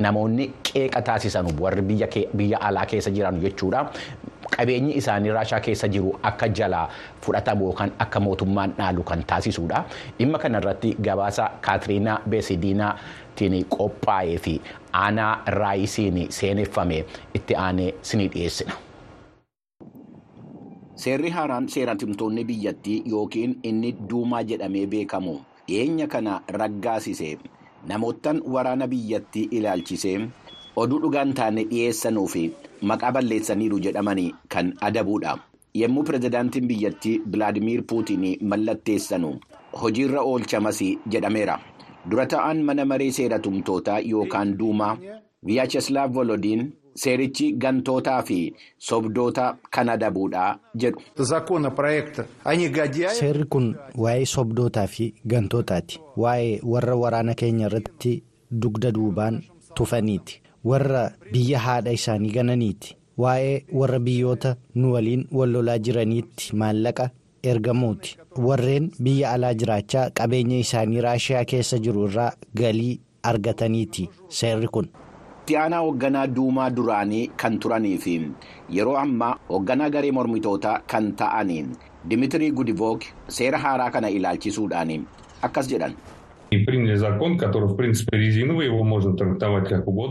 Namoonni 0.00 0.50
qeeqa 0.72 1.02
taasisan 1.02 1.46
warri 1.60 1.82
biyya 1.82 2.58
alaa 2.60 2.86
keessa 2.86 3.10
jiran 3.10 3.40
jechuudha. 3.40 3.90
Qabeenyi 4.56 4.94
isaanii 5.00 5.30
raashaa 5.34 5.60
keessa 5.60 5.88
jiru 5.88 6.12
akka 6.22 6.48
jalaa 6.48 6.88
fudhatamu 7.22 7.64
yookaan 7.68 7.92
akka 7.98 8.20
mootummaan 8.20 8.74
dhaalu 8.78 9.02
kan 9.02 9.24
taasisudha. 9.26 9.84
Dhimma 10.18 10.38
kanarratti 10.38 10.94
gabaasa 11.02 11.50
Kaatiriinaa 11.60 12.20
Beesidiinaatiin 12.28 13.64
qophaa'ee 13.76 14.38
fi 14.38 14.60
aanaa 14.92 15.42
raayisiin 15.46 16.26
seeneffame 16.30 17.04
itti 17.34 17.56
aanee 17.56 17.94
sinii 18.02 18.28
dhiyeessina. 18.34 18.72
Seerri 20.94 21.30
haaraan 21.30 21.68
seeratumtoonni 21.68 22.44
biyyattii 22.44 23.02
yookiin 23.10 23.58
inni 23.62 23.96
duumaa 24.10 24.42
jedhamee 24.42 24.86
beekamu 24.86 25.38
dhiyeenya 25.68 26.06
kana 26.06 26.40
raggaasise. 26.48 27.38
Namoottan 27.88 28.42
waraana 28.56 28.86
biyyattii 28.92 29.48
ilaalchisee 29.58 30.18
oduu 30.82 30.98
dhugaan 31.02 31.32
taane 31.40 31.64
dhiyeessanuu 31.72 32.26
fi 32.34 32.44
maqaa 32.92 33.12
balleessaniiru 33.16 33.78
jedhamanii 33.88 34.30
kan 34.54 34.72
adabuudha. 34.80 35.34
Yommuu 35.80 36.02
pirezidaantiin 36.08 36.66
biyyattii 36.70 37.18
Bilaadimiir 37.30 37.82
Puutiin 37.90 38.26
mallatteessanu 38.50 39.30
hojiirra 39.82 40.20
oolchamas 40.22 40.80
jedhameera. 41.10 41.58
Dura 42.10 42.26
ta'an 42.26 42.62
mana 42.68 42.84
maree 42.84 43.10
seeratumtootaa 43.18 43.98
yookaan 44.10 44.58
duumaa 44.58 44.96
Viyaacheslaав 45.46 46.14
Volodiin 46.14 46.72
seerichi 47.02 47.52
gantootaa 47.52 48.22
fi 48.22 48.54
sobdoota 48.78 49.56
kan 49.70 49.88
adabuudha 49.88 50.58
jedhu. 50.74 51.00
Seerri 53.20 53.44
kun 53.44 53.74
waa'ee 53.98 54.24
sobdootaa 54.26 54.86
fi 54.86 55.14
gantootaati. 55.26 56.00
Waa'ee 56.16 56.60
warra 56.62 56.96
waraana 56.96 57.34
keenya 57.34 57.66
irratti 57.66 58.22
dugda 58.50 58.92
duubaan 58.92 59.42
tufaniiti. 59.74 60.40
Warra 60.64 61.10
biyya 61.32 61.58
haadha 61.58 61.92
isaanii 61.92 62.30
gananiiti. 62.32 62.96
Waa'ee 63.18 63.64
warra 63.72 63.98
biyyoota 63.98 64.56
nu 64.74 64.92
waliin 64.92 65.26
wal 65.32 65.50
lolaa 65.52 65.78
jiraniitti 65.78 66.56
maallaqa 66.56 67.10
ergamuuti. 67.42 68.16
Warreen 68.46 68.90
biyya 69.02 69.32
alaa 69.32 69.54
jiraachaa 69.54 70.10
qabeenya 70.10 70.58
isaanii 70.58 71.00
raashiyaa 71.00 71.44
keessa 71.44 71.78
jiru 71.78 72.06
irraa 72.08 72.32
galii 72.54 73.00
argataniiti 73.22 74.08
seerri 74.28 74.68
kun. 74.68 74.88
Itti 75.44 75.56
aanaa 75.60 75.78
hoogganaa 75.84 76.26
duumaa 76.36 76.66
duraanii 76.76 77.24
kan 77.40 77.56
turanii 77.62 77.96
fi 78.04 78.12
yeroo 78.76 78.94
ammaa 79.00 79.32
hoogganaa 79.48 79.88
garee 79.96 80.12
mormitootaa 80.18 80.72
kan 80.92 81.10
ta'aniin 81.22 81.66
Dimitirii 82.12 82.50
Gudivoog 82.60 83.02
seera 83.38 83.58
haaraa 83.64 83.90
kana 83.90 84.08
ilaalchisuudhaan 84.18 84.94
akkas 85.48 85.68
jedhan. 85.72 85.92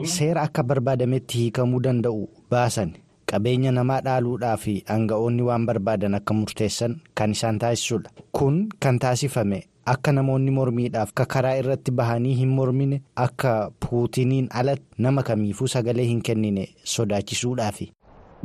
Seera 0.03 0.41
akka 0.41 0.63
barbaadametti 0.63 1.37
hiikamuu 1.37 1.79
danda'u 1.83 2.29
baasan. 2.51 2.93
Qabeenya 3.31 3.71
namaa 3.71 4.01
dhaaluudhaa 4.05 4.57
fi 4.57 4.73
aanga'oonni 4.95 5.41
waan 5.49 5.65
barbaadan 5.65 6.15
akka 6.19 6.33
murteessan 6.33 6.95
kan 7.19 7.31
isaan 7.37 7.59
taasisudha 7.59 8.09
kun 8.39 8.67
kan 8.85 8.99
taasifame 8.99 9.63
akka 9.85 10.11
namoonni 10.11 10.51
mormiidhaaf 10.57 11.09
akka 11.09 11.25
karaa 11.35 11.55
irratti 11.61 11.91
bahanii 11.91 12.33
hin 12.39 12.49
mormine 12.57 13.01
akka 13.25 13.71
puutiniin 13.85 14.47
alatti 14.61 14.85
nama 15.07 15.23
kamiifuu 15.29 15.67
sagalee 15.67 16.05
hin 16.11 16.21
kennine 16.21 16.67
sodaachisuudhaafi. 16.83 17.91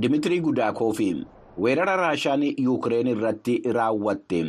Dimitirii 0.01 0.41
Gudaakoofi 0.41 1.09
weerara 1.59 1.97
raashaan 1.97 2.43
yuukireen 2.65 3.07
irratti 3.15 3.61
raawwatte 3.79 4.45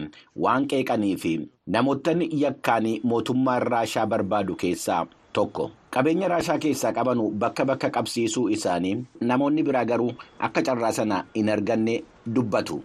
waan 0.46 0.68
qeeqanii 0.74 1.16
fi 1.18 1.32
namootni 1.68 2.30
yakkaan 2.42 2.88
mootummaan 3.04 3.62
raashaa 3.74 4.06
barbaadu 4.08 4.56
keessaa 4.56 5.06
tokko 5.34 5.72
qabeenya 5.96 6.28
raashaa 6.28 6.58
keessaa 6.66 6.92
qabanu 6.94 7.30
bakka 7.44 7.66
bakka 7.66 7.90
qabsiisuu 7.98 8.50
isaanii 8.58 8.96
namoonni 9.32 9.64
biraa 9.64 9.86
garuu 9.86 10.14
akka 10.40 10.62
carraa 10.62 10.92
sana 10.92 11.24
hin 11.36 11.50
arganne 11.50 12.04
dubbatu. 12.36 12.82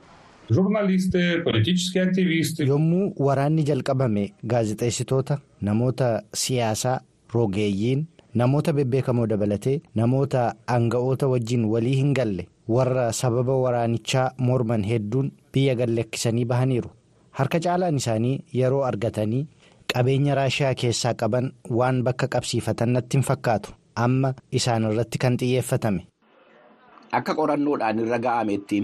Yommuu 2.68 3.12
waraanni 3.26 3.62
jalqabame 3.68 4.24
gaazexeessitoota 4.52 5.38
namoota 5.68 6.08
siyaasaa 6.42 7.00
rogeeyyiin 7.34 8.06
namoota 8.42 8.72
bebbeekamoo 8.78 9.26
dabalatee 9.32 9.80
namoota 10.00 10.42
aanga'oota 10.74 11.28
wajjin 11.32 11.64
walii 11.64 11.96
hin 11.96 12.12
galle. 12.18 12.46
Warra 12.68 13.12
sababa 13.12 13.56
waraanichaa 13.62 14.30
morman 14.38 14.84
hedduun 14.90 15.32
biyya 15.52 15.74
gallakkisanii 15.80 16.44
bahaniiru. 16.52 16.90
Harka 17.30 17.60
caalaan 17.60 17.96
isaanii 17.96 18.38
yeroo 18.60 18.82
argatanii 18.90 19.46
qabeenya 19.94 20.34
raashiyaa 20.40 20.74
keessaa 20.82 21.14
qaban 21.14 21.52
waan 21.70 22.02
bakka 22.08 22.28
qabsiifatan 22.36 22.88
natti 22.98 23.16
hin 23.16 23.24
fakkaatu. 23.30 23.70
Amma 23.96 24.34
isaan 24.52 24.84
irratti 24.90 25.18
kan 25.18 25.36
xiyyeeffatame. 25.40 26.06
Akka 27.18 27.35
qorannoodhaan 27.38 27.99
irra 28.04 28.18
ga'ametti 28.26 28.78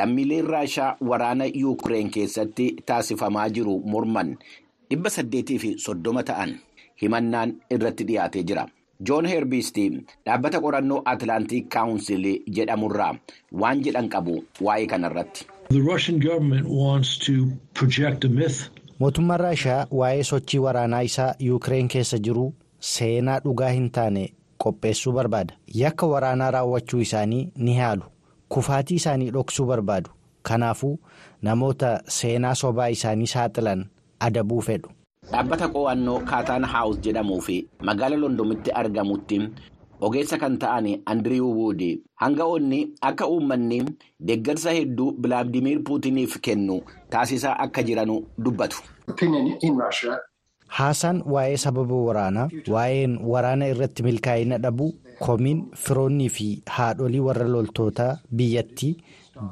lammiileen 0.00 0.46
raashaa 0.54 0.88
waraana 1.10 1.44
yuukireen 1.62 2.10
keessatti 2.16 2.66
taasifamaa 2.90 3.48
jiru 3.58 3.76
morman 3.94 4.34
dhibba 4.90 5.10
saddeetii 5.16 5.58
fi 5.64 5.70
soddoma 5.84 6.22
ta'an 6.32 6.52
himannaan 7.02 7.54
irratti 7.76 8.04
dhiyaatee 8.10 8.42
jira. 8.50 8.66
Joon 9.08 9.26
Herbisti 9.32 9.84
dhaabbata 10.26 10.60
qorannoo 10.64 10.98
Atlaantik 11.12 11.68
Kaawunsilii 11.76 12.34
jedhamurraa 12.56 13.12
waan 13.62 13.80
jedhan 13.86 14.08
qabu 14.16 14.34
waa'ee 14.66 14.86
kanarratti. 14.86 15.46
Mootummaan 18.98 19.40
Raashaa 19.40 19.86
waa'ee 20.00 20.22
sochii 20.30 20.60
waraanaa 20.66 21.00
isaa 21.08 21.34
yuukireen 21.46 21.88
keessa 21.94 22.18
jiru 22.28 22.44
seenaa 22.90 23.38
dhugaa 23.44 23.68
hin 23.76 23.90
taane 23.98 24.24
qopheessuu 24.62 25.12
barbaada. 25.12 25.54
Yakka 25.82 26.06
waraanaa 26.06 26.50
raawwachuu 26.50 27.00
isaanii 27.00 27.52
ni 27.56 27.74
haalu. 27.78 28.02
Kufaatii 28.48 28.94
isaanii 29.00 29.30
dhoksuu 29.30 29.66
barbaadu. 29.66 30.10
Kanaafuu 30.42 30.98
namoota 31.42 32.02
seenaa 32.06 32.54
sobaa 32.54 32.88
isaanii 32.90 33.26
saaxilan 33.26 33.86
adabuu 34.20 34.60
fedhu. 34.60 34.90
Dhaabbata 35.32 35.68
qo'annoo 35.68 36.20
Kaataan 36.30 36.64
Haawus 36.64 37.00
jedhamuu 37.00 37.40
fi 37.40 37.56
magaala 37.88 38.16
Londomitti 38.16 38.70
argamutti 38.72 39.38
ogeessa 40.00 40.38
kan 40.38 40.56
ta'an 40.58 40.86
Andiriw 41.06 41.44
Wuudi 41.58 41.90
hanga'oonni 42.22 42.78
akka 43.08 43.26
uummanni 43.28 43.78
deeggarsa 44.20 44.70
hedduu 44.78 45.12
Bilaadimiir 45.12 45.82
Puutiniif 45.84 46.38
kennu 46.40 46.80
taasisaa 47.10 47.56
akka 47.58 47.82
jiranu 47.82 48.16
dubbatu. 48.38 48.80
Haasaan 50.78 51.22
waa'ee 51.34 51.56
sababa 51.64 51.96
waraanaa 52.08 52.48
waa'een 52.74 53.14
waraana 53.32 53.66
irratti 53.72 54.02
milkaa'ina 54.06 54.58
dhabuu 54.64 54.90
komiin 55.26 55.62
firoonnii 55.84 56.28
fi 56.36 56.46
haadholii 56.76 57.20
warra 57.28 57.48
loltootaa 57.54 58.12
biyyattii 58.40 58.92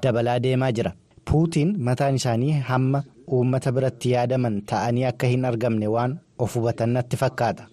dabalaa 0.02 0.38
deemaa 0.46 0.70
jira. 0.78 0.92
Puutiin 1.30 1.74
mataan 1.88 2.14
isaanii 2.20 2.52
hamma 2.70 3.02
uummata 3.38 3.72
biratti 3.72 4.10
yaadaman 4.14 4.62
ta'anii 4.72 5.04
akka 5.10 5.26
hin 5.34 5.44
argamne 5.50 5.88
waan 5.96 6.18
of 6.38 6.54
hubatan 6.56 6.90
natti 6.98 7.16
fakkaata. 7.24 7.66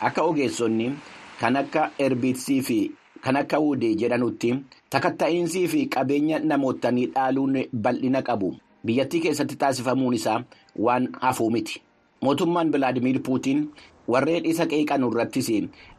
Akka 0.00 0.22
ogeessonni 0.22 0.92
kan 1.40 1.56
akka 1.56 1.90
erbiitsii 1.98 2.62
fi 2.62 2.78
kan 3.24 3.36
akka 3.36 3.58
wuudee 3.60 3.94
jedhanutti 4.00 4.54
takatta'iinsii 4.90 5.68
fi 5.74 5.86
qabeenya 5.96 6.38
namootanii 6.38 7.06
dhaaluun 7.14 7.58
bal'ina 7.86 8.22
qabu 8.28 8.54
biyyattii 8.86 9.20
keessatti 9.26 9.56
taasifamuun 9.56 10.14
isaa 10.14 10.42
waan 10.78 11.08
hafuu 11.20 11.50
miti. 11.50 11.82
Mootummaan 12.22 12.70
Bilaadimiir 12.72 13.18
Puutiin 13.26 13.62
warreen 14.08 14.44
isa 14.46 14.66
qeeqan 14.66 15.02
irrattis 15.08 15.48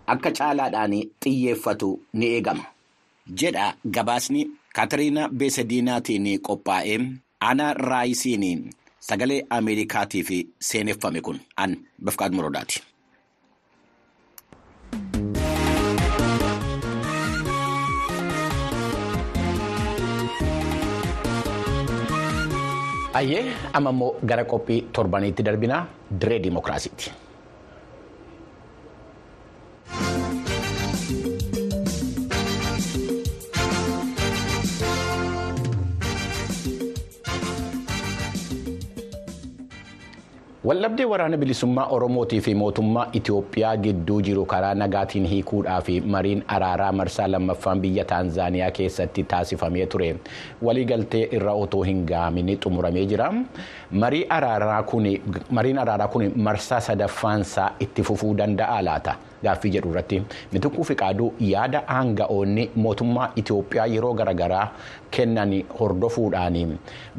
akka 0.07 0.31
caalaadhaan 0.39 0.93
xiyyeeffatu 1.23 1.89
ni 2.13 2.25
eegama. 2.35 2.63
Jedha 3.41 3.73
gabaasni 3.97 4.41
Kaatariina 4.75 5.29
Beesadiinaatiin 5.29 6.27
qophaa'ee 6.47 6.99
Aanaa 7.41 7.73
Raayisiin 7.73 8.69
sagalee 8.99 9.41
Ameerikaatiif 9.49 10.29
seeneffame 10.61 11.21
kun 11.21 11.39
an 11.57 11.77
Bafqaad 12.03 12.33
Morodaati. 12.33 12.81
Ayyee 23.19 23.43
amma 23.77 23.91
immoo 23.93 24.15
gara 24.29 24.43
qophii 24.53 24.79
torbaniitti 24.97 25.43
darbinaa 25.49 25.81
diree 26.21 26.39
dimookiraasiiti. 26.43 27.11
Waldhabdee 40.63 41.05
waraana 41.05 41.37
bilisummaa 41.37 41.85
Oromootii 41.91 42.41
fi 42.41 42.53
mootummaa 42.55 43.07
Itoophiyaa 43.19 43.77
gidduu 43.77 44.21
jiru 44.21 44.45
karaa 44.45 44.73
nagaatiin 44.75 45.25
hiikuudhaa 45.25 45.81
fi 45.81 45.95
mariin 46.01 46.43
araaraa 46.47 46.91
marsaa 46.91 47.27
lammaffaan 47.31 47.81
biyya 47.81 48.05
Taanzaaniyaa 48.05 48.71
keessatti 48.71 49.23
taasifamee 49.23 49.85
ture. 49.85 50.15
Waliigaltee 50.61 51.27
irra 51.31 51.53
otoo 51.53 51.83
hin 51.83 52.05
gahamin 52.05 52.57
xumuramee 52.63 53.05
jira. 53.05 53.33
Mariin 53.91 54.25
araaraa 55.79 56.07
kun 56.07 56.31
marsaa 56.35 56.79
sadaffaansaa 56.79 57.71
itti 57.79 58.03
fufuu 58.03 58.33
danda'a 58.37 58.81
laata? 58.85 59.15
Gaaffii 59.43 59.71
jedhu 59.75 59.89
irratti 59.93 60.19
mituquu 60.53 60.83
fi 60.89 60.95
qaaduu 61.01 61.29
yaada 61.51 61.81
aanga'oonni 61.97 62.65
mootummaa 62.85 63.29
Itoophiyaa 63.43 63.87
yeroo 63.95 64.13
garaagaraa 64.21 64.65
kennan 65.17 65.53
hordofuudhaan 65.79 66.77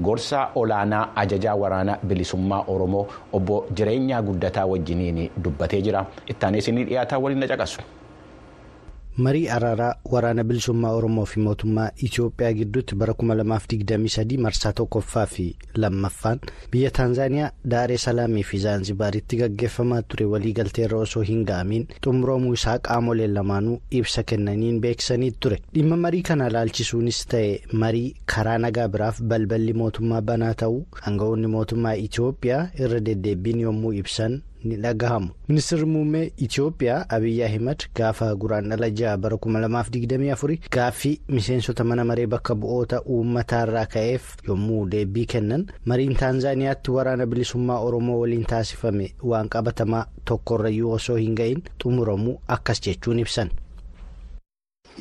gorsa 0.09 0.49
olaanaa 0.63 1.05
ajajaa 1.25 1.57
waraana 1.65 1.99
bilisummaa 2.09 2.63
Oromoo 2.77 3.07
obbo 3.33 3.65
Jireenyaa 3.77 4.23
Guddataa 4.23 4.67
wajjiniin 4.67 5.31
dubbatee 5.45 5.83
jira. 5.83 6.07
Ittaanis 6.29 6.69
ni 6.69 6.85
dhiyaataa 6.89 7.19
waliin 7.19 7.41
na 7.41 7.47
caqasu. 7.53 7.81
Marii 9.17 9.49
araaraa 9.49 9.95
waraana 10.13 10.45
bilisummaa 10.45 10.91
oromoo 10.99 11.25
fi 11.33 11.41
mootummaa 11.41 11.91
itiyoophiyaa 12.07 12.53
gidduutti 12.53 12.95
bara 12.95 13.13
2023 13.23 14.39
marsaa 14.47 14.73
tokkoffaa 14.73 15.27
fi 15.27 15.45
lammaffaan 15.75 16.41
biyya 16.73 16.91
taanzaaniyaa 16.99 17.51
daaree 17.75 17.99
salaamii 18.05 18.43
fi 18.51 18.59
zaanzibaaritti 18.65 19.37
gaggeeffamaa 19.43 20.03
ture 20.03 20.25
waliigalteerra 20.33 20.99
osoo 20.99 21.23
hin 21.29 21.45
ga'amiin 21.51 21.87
xumuramuu 22.07 22.53
isaa 22.59 22.79
qaamoleen 22.89 23.35
lamaanuu 23.35 23.77
ibsa 24.01 24.23
kennaniin 24.33 24.81
beeksisanii 24.87 25.31
ture 25.41 25.59
dhimma 25.75 25.97
marii 26.07 26.23
kana 26.31 26.49
ilaalchisuunis 26.53 27.21
ta'e 27.35 27.61
marii 27.85 28.15
karaa 28.35 28.59
nagaa 28.65 28.89
biraaf 28.97 29.21
balballi 29.35 29.73
mootummaa 29.83 30.23
banaa 30.33 30.55
ta'uu 30.65 30.83
aanga'oonni 31.07 31.47
mootummaa 31.55 31.95
itiyoophiyaa 32.07 32.67
irra 32.81 33.01
deddeebiin 33.11 33.61
yommuu 33.61 33.93
ibsan. 33.93 34.43
ni 34.68 34.76
dhagahamu 34.84 35.30
ministeerri 35.50 35.86
muummee 35.94 36.24
itiyoophiyaa 36.46 37.06
abiyyi 37.18 37.44
ahimad 37.48 37.80
gaafa 38.00 38.28
guraandhala 38.42 38.90
ja'a 39.00 39.18
bara 39.24 39.38
2024 39.46 40.58
gaaffii 40.78 41.14
miseensota 41.36 41.84
mana 41.92 42.06
maree 42.10 42.28
bakka 42.34 42.56
bu'oota 42.64 43.02
uummataarraa 43.16 43.86
ka'eef 43.96 44.24
yommuu 44.50 44.82
deebii 44.96 45.26
kennan 45.34 45.64
mariin 45.92 46.16
taanzaaniyaatti 46.24 46.92
waraana 46.98 47.26
bilisummaa 47.32 47.80
oromoo 47.88 48.20
waliin 48.24 48.46
taasifame 48.54 49.08
waan 49.32 49.50
qabatamaa 49.56 50.04
tokkorrayyuu 50.32 50.92
osoo 51.00 51.16
hin 51.24 51.36
ga'in 51.42 51.64
xumuramuu 51.84 52.38
akkas 52.58 52.82
jechuun 52.88 53.20
ibsan. 53.26 53.50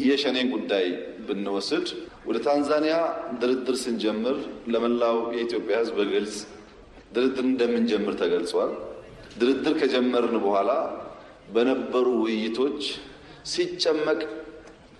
የሸኔን 0.09 0.49
ጉዳይ 0.55 0.85
ብንወስድ 1.29 1.87
ወደ 2.27 2.37
ታንዛኒያ 2.47 2.97
ድርድር 3.41 3.77
ስንጀምር 3.85 4.37
ለመላው 4.73 5.17
የኢትዮጵያ 5.37 5.75
ሕዝብ 5.81 5.97
በግልጽ 6.01 6.35
ድርድር 7.15 7.45
እንደምንጀምር 7.51 8.15
ተገልጿል። 8.21 8.71
ድርድር 9.41 9.75
ከጀመርን 9.81 10.37
በኋላ 10.45 10.71
በነበሩ 11.55 12.07
ውይይቶች 12.25 12.81
ሲጨመቅ 13.53 14.21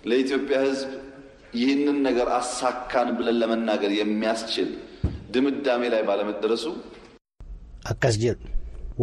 ለኢትዮጵያ 0.09 0.57
ሕዝብ 0.67 0.91
ይህንን 1.59 1.97
ነገር 2.07 2.27
አሳካን 2.39 3.07
ብለን 3.17 3.37
ለመናገር 3.41 3.91
የሚያስችል 4.01 4.69
ድምዳሜ 5.35 5.83
ላይ 5.95 6.01
ባለመደረሱ 6.09 6.65
akkas 7.91 8.15
jedhu 8.23 8.47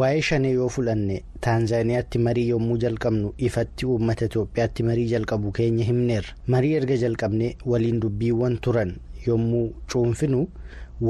waa'ee 0.01 0.23
shanee 0.29 0.51
yoo 0.57 0.67
fudhanne 0.75 1.15
taanzaaniyaatti 1.45 2.19
marii 2.27 2.49
yommuu 2.53 2.77
jalqabnu 2.83 3.29
ifatti 3.47 3.87
uummata 3.91 4.25
itoophiyaatti 4.29 4.83
marii 4.89 5.07
jalqabu 5.13 5.53
keenya 5.59 5.85
himneerra 5.91 6.35
marii 6.55 6.75
erga 6.81 6.97
jalqabne 7.05 7.49
waliin 7.73 8.01
dubbiiwwan 8.03 8.59
turan 8.67 8.91
yommuu 9.29 9.65
cuunfinu 9.93 10.41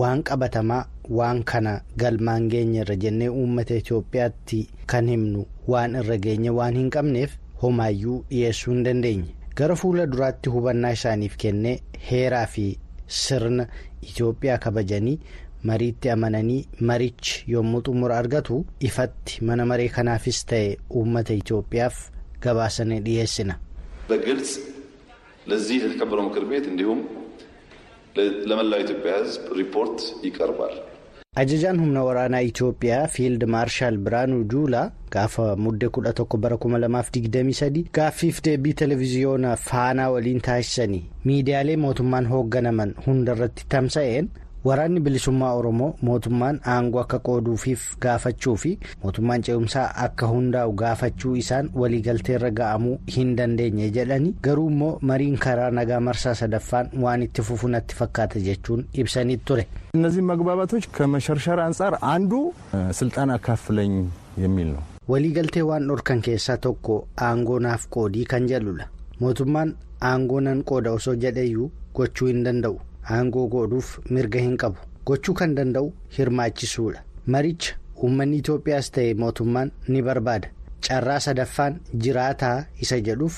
waan 0.00 0.22
qabatamaa 0.30 0.82
waan 1.18 1.42
kana 1.52 1.72
galmaan 2.02 2.48
geenyerra 2.54 2.96
jennee 3.04 3.28
uummata 3.38 3.74
itoophiyaatti 3.82 4.60
kan 4.92 5.08
himnu 5.14 5.46
waan 5.74 5.94
irra 6.02 6.16
geenye 6.26 6.50
waan 6.58 6.76
hin 6.80 6.90
qabneef 6.98 7.30
homaayyuu 7.62 8.18
dhiyeessuu 8.30 8.72
hin 8.74 8.84
dandeenye 8.90 9.34
gara 9.62 9.76
fuula 9.82 10.06
duraatti 10.12 10.50
hubannaa 10.58 10.92
isaaniif 10.98 11.36
kennee 11.44 11.76
heeraa 12.10 12.46
fi 12.54 12.68
sirna 13.22 13.66
itoophiyaa 14.12 14.58
kabajanii. 14.68 15.18
mariitti 15.68 16.10
amananii 16.12 16.66
marichi 16.88 17.44
yommuu 17.52 17.78
xumura 17.86 18.18
argatu 18.22 18.56
ifatti 18.88 19.44
mana 19.48 19.64
maree 19.70 19.88
kanaafis 19.94 20.38
ta'e 20.50 20.76
uummata 21.00 21.34
Itoophiyaaf 21.40 21.96
gabaasanii 22.44 23.00
dhiyeessina. 23.06 23.54
በግልጽ 24.10 24.50
ለዚህ 25.50 25.76
ለተከበረው 25.82 26.24
ምክር 26.28 26.44
ቤት 26.50 26.64
እንዲሁም 26.72 27.00
ለመላው 28.50 28.80
ኢትዮጵያ 28.84 29.12
ሕዝብ 29.22 29.42
ሪፖርት 29.62 29.98
ይቀርባል። 30.28 30.76
Ajajaan 31.40 31.78
humna 31.82 32.02
waraanaa 32.06 32.44
Itoophiyaa 32.50 33.08
fiild 33.14 33.42
maarshaal 33.54 33.96
Biraanuu 34.04 34.44
Juulaa 34.52 34.84
gaafa 35.14 35.44
muddee 35.64 35.88
kudha 35.96 36.12
tokko 36.18 36.36
bara 36.44 36.56
kuma 36.62 36.78
lamaaf 36.84 37.08
digdamii 37.16 37.56
sadii 37.58 37.82
gaaffiif 37.98 38.36
deebii 38.46 38.72
televiziyoona 38.82 39.50
faanaa 39.66 40.06
waliin 40.14 40.40
taasisanii 40.46 41.02
miidiyaalee 41.30 41.76
mootummaan 41.84 42.26
hoogganaman 42.32 42.94
hundarratti 43.06 43.66
tamsa'een. 43.74 44.26
waraanni 44.68 45.00
bilisummaa 45.06 45.50
oromoo 45.58 45.88
mootummaan 46.06 46.56
aangoo 46.74 47.00
akka 47.02 47.18
qooduufiif 47.26 47.82
gaafachuu 48.04 48.54
fi 48.62 48.70
mootummaan 49.02 49.42
ce'umsaa 49.48 49.84
akka 50.06 50.26
hundaa'u 50.32 50.72
gaafachuu 50.80 51.34
isaan 51.42 51.68
waliigalteerra 51.82 52.50
ga'amuu 52.60 52.96
hin 53.16 53.30
dandeenye 53.40 53.86
jedhani 53.96 54.32
garuu 54.46 54.66
immoo 54.72 54.90
mariin 55.10 55.38
karaa 55.44 55.70
nagaa 55.78 56.00
marsaa 56.08 56.34
sadaffaan 56.40 56.90
waan 57.04 57.22
itti 57.28 57.42
fufu 57.50 57.68
natti 57.74 57.94
fakkaata 58.00 58.40
jechuun 58.48 58.82
ibsanii 59.04 59.38
ture. 59.50 59.64
እነዚህ 59.98 60.22
መግባባቶች 60.30 60.84
ከመሸርሸር 60.96 61.58
አንጻር 61.66 61.92
አንዱ 62.14 62.32
ስልጣን 63.00 63.30
አካፍለኝ 63.38 63.92
የሚል 64.44 64.68
ነው። 64.74 64.82
waliigaltee 65.12 65.62
waan 65.70 65.84
dhorkan 65.88 66.20
keessaa 66.26 66.56
tokko 66.66 66.94
aangoo 67.26 67.58
naaf 67.66 67.82
qoodii 67.96 68.24
kan 68.32 68.48
jedhudha 68.52 68.86
mootummaan 69.22 69.68
aangoo 70.10 70.40
nan 70.46 70.58
qooda 70.70 70.90
osoo 70.98 71.14
jedheyyuu 71.24 71.68
gochuu 71.98 72.28
hin 72.32 72.40
danda'u. 72.46 72.76
aangoo 73.16 73.46
godhuuf 73.54 73.88
mirga 74.16 74.40
hin 74.46 74.56
qabu 74.62 74.78
gochuu 75.08 75.34
kan 75.40 75.54
danda'u 75.58 75.88
hirmaachisuudha 76.18 77.00
maricha 77.34 77.74
uummanni 78.02 78.36
itoophiyaas 78.42 78.90
ta'e 78.96 79.14
mootummaan 79.22 79.70
ni 79.92 80.02
barbaada 80.08 80.48
carraa 80.88 81.20
sadaffaan 81.26 81.80
jiraataa 82.04 82.56
isa 82.86 83.00
jedhuuf 83.08 83.36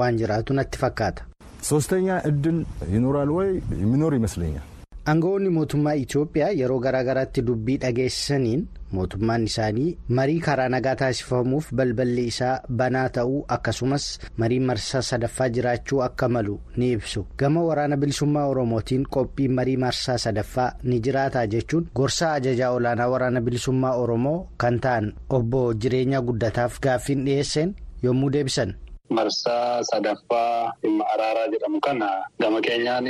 waan 0.00 0.18
jiraatu 0.22 0.52
natti 0.60 0.78
fakkaata. 0.84 1.22
ሶስተኛ 1.68 2.06
እድል 2.30 2.56
ይኖራል 2.94 3.30
ወይ 3.36 3.48
የሚኖር 3.82 4.12
ይመስለኛል። 4.18 4.64
aangawoonni 5.09 5.49
mootummaa 5.57 5.93
itoophiyaa 6.03 6.49
yeroo 6.59 6.79
garaagaraatti 6.85 7.41
dubbii 7.47 7.77
dhageessisaniin 7.83 8.67
mootummaan 8.97 9.43
isaanii 9.49 9.97
marii 10.17 10.39
karaa 10.47 10.67
nagaa 10.73 10.93
taasifamuuf 11.01 11.69
balballi 11.79 12.25
isaa 12.31 12.51
banaa 12.81 13.07
ta'uu 13.15 13.39
akkasumas 13.55 14.05
marii 14.43 14.59
marsaa 14.67 15.01
sadaffaa 15.09 15.49
jiraachuu 15.55 16.01
akka 16.07 16.29
malu 16.35 16.59
ni 16.77 16.91
ibsu 16.97 17.25
gama 17.43 17.63
waraana 17.69 17.97
bilisummaa 18.03 18.45
oromootiin 18.51 19.03
qophiin 19.17 19.53
marii 19.61 19.77
marsaa 19.85 20.17
sadaffaa 20.25 20.69
ni 20.83 20.99
jiraataa 21.09 21.45
jechuun 21.55 21.87
gorsaa 22.01 22.33
ajajaa 22.33 22.71
olaanaa 22.77 23.07
waraana 23.15 23.41
bilisummaa 23.41 23.95
oromoo 24.03 24.37
kan 24.65 24.79
ta'an 24.85 25.11
obbo 25.39 25.65
jireenyaa 25.73 26.21
guddataaf 26.29 26.79
gaaffiin 26.87 27.25
dhiyeesseen 27.25 27.75
yommuu 28.03 28.29
deebisan. 28.33 28.73
Marsaa 29.17 29.83
sadaffaa 29.83 30.71
dhimma 30.83 31.05
araaraa 31.13 31.47
jedhamu 31.53 31.79
kana 31.87 32.09
gama 32.39 32.61
keenyaan 32.67 33.07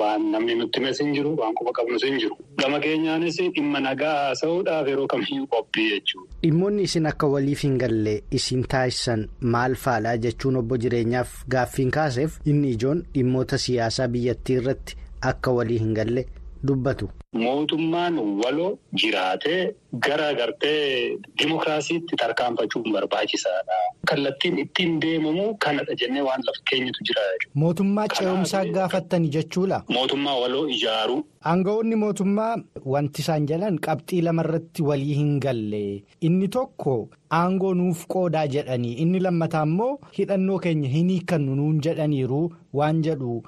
waan 0.00 0.30
namni 0.34 0.54
nutti 0.60 0.78
himes 0.80 0.98
hin 1.02 1.12
jiru 1.16 1.32
waan 1.40 1.54
quba 1.60 1.72
qabnus 1.78 2.04
hin 2.08 2.18
jiru 2.24 2.36
gama 2.62 2.80
keenyaanis 2.86 3.36
dhimma 3.56 3.80
nagaa 3.86 4.14
haasa'uudhaaf 4.20 4.88
yeroo 4.92 5.06
kamiyyuu 5.14 5.46
qophii 5.54 5.88
jechuudha. 5.90 6.30
Dhimmoonni 6.42 6.82
isin 6.88 7.06
akka 7.12 7.26
waliif 7.34 7.62
hin 7.68 7.78
galle 7.84 8.14
isin 8.40 8.64
taasisan 8.74 9.28
maal 9.40 9.74
faadha 9.84 10.16
jechuun 10.26 10.56
obbo 10.62 10.76
jireenyaaf 10.86 11.36
gaaffiin 11.56 11.90
kaaseef 11.98 12.38
inni 12.44 12.70
ijoon 12.78 13.04
dhimmoota 13.14 13.58
siyaasaa 13.68 14.08
biyyattii 14.08 14.56
irratti 14.62 14.96
akka 15.32 15.50
walii 15.60 15.78
hin 15.78 15.94
galle 15.94 16.26
dubbatu. 16.66 17.08
Mootummaan 17.32 18.18
waloo 18.44 18.78
jiraatee 19.00 19.74
gara 20.06 20.32
gartee 20.34 21.16
dimokiraasiitti 21.38 22.16
tarkaanfachuun 22.22 22.92
barbaachisaadha. 22.92 23.78
Kallattiin 24.10 24.58
ittiin 24.58 24.98
deemamu 25.02 25.44
kanadha 25.64 25.94
jennee 26.00 26.22
waan 26.28 26.42
lafa 26.46 26.62
keenyatu 26.70 27.04
jira. 27.10 27.22
Mootummaa 27.54 28.06
ce'umsaa 28.16 28.64
gaafattani 28.74 29.28
jechuudha. 29.36 29.82
Mootummaa 29.88 30.36
waloo 30.40 30.66
ijaaruu. 30.76 31.24
Aangawoonni 31.44 31.96
mootummaa 31.96 32.56
wanti 32.84 33.22
isaan 33.22 33.46
jedhan 33.52 33.78
qabxii 33.86 34.20
lamarratti 34.26 34.82
walii 34.82 35.14
hin 35.22 35.38
galle 35.46 36.02
inni 36.20 36.48
tokko 36.58 36.96
aangoo 37.38 37.74
nuuf 37.74 38.04
qoodaa 38.14 38.46
jedhanii 38.56 38.92
inni 39.04 39.20
lammataa 39.26 39.62
immoo 39.70 39.98
hidhannoo 40.18 40.58
keenya 40.66 40.88
hin 40.98 41.08
hiikkannu 41.14 41.54
nuun 41.62 41.80
jedhaniiru 41.86 42.42
waan 42.80 43.02
jedhu. 43.08 43.42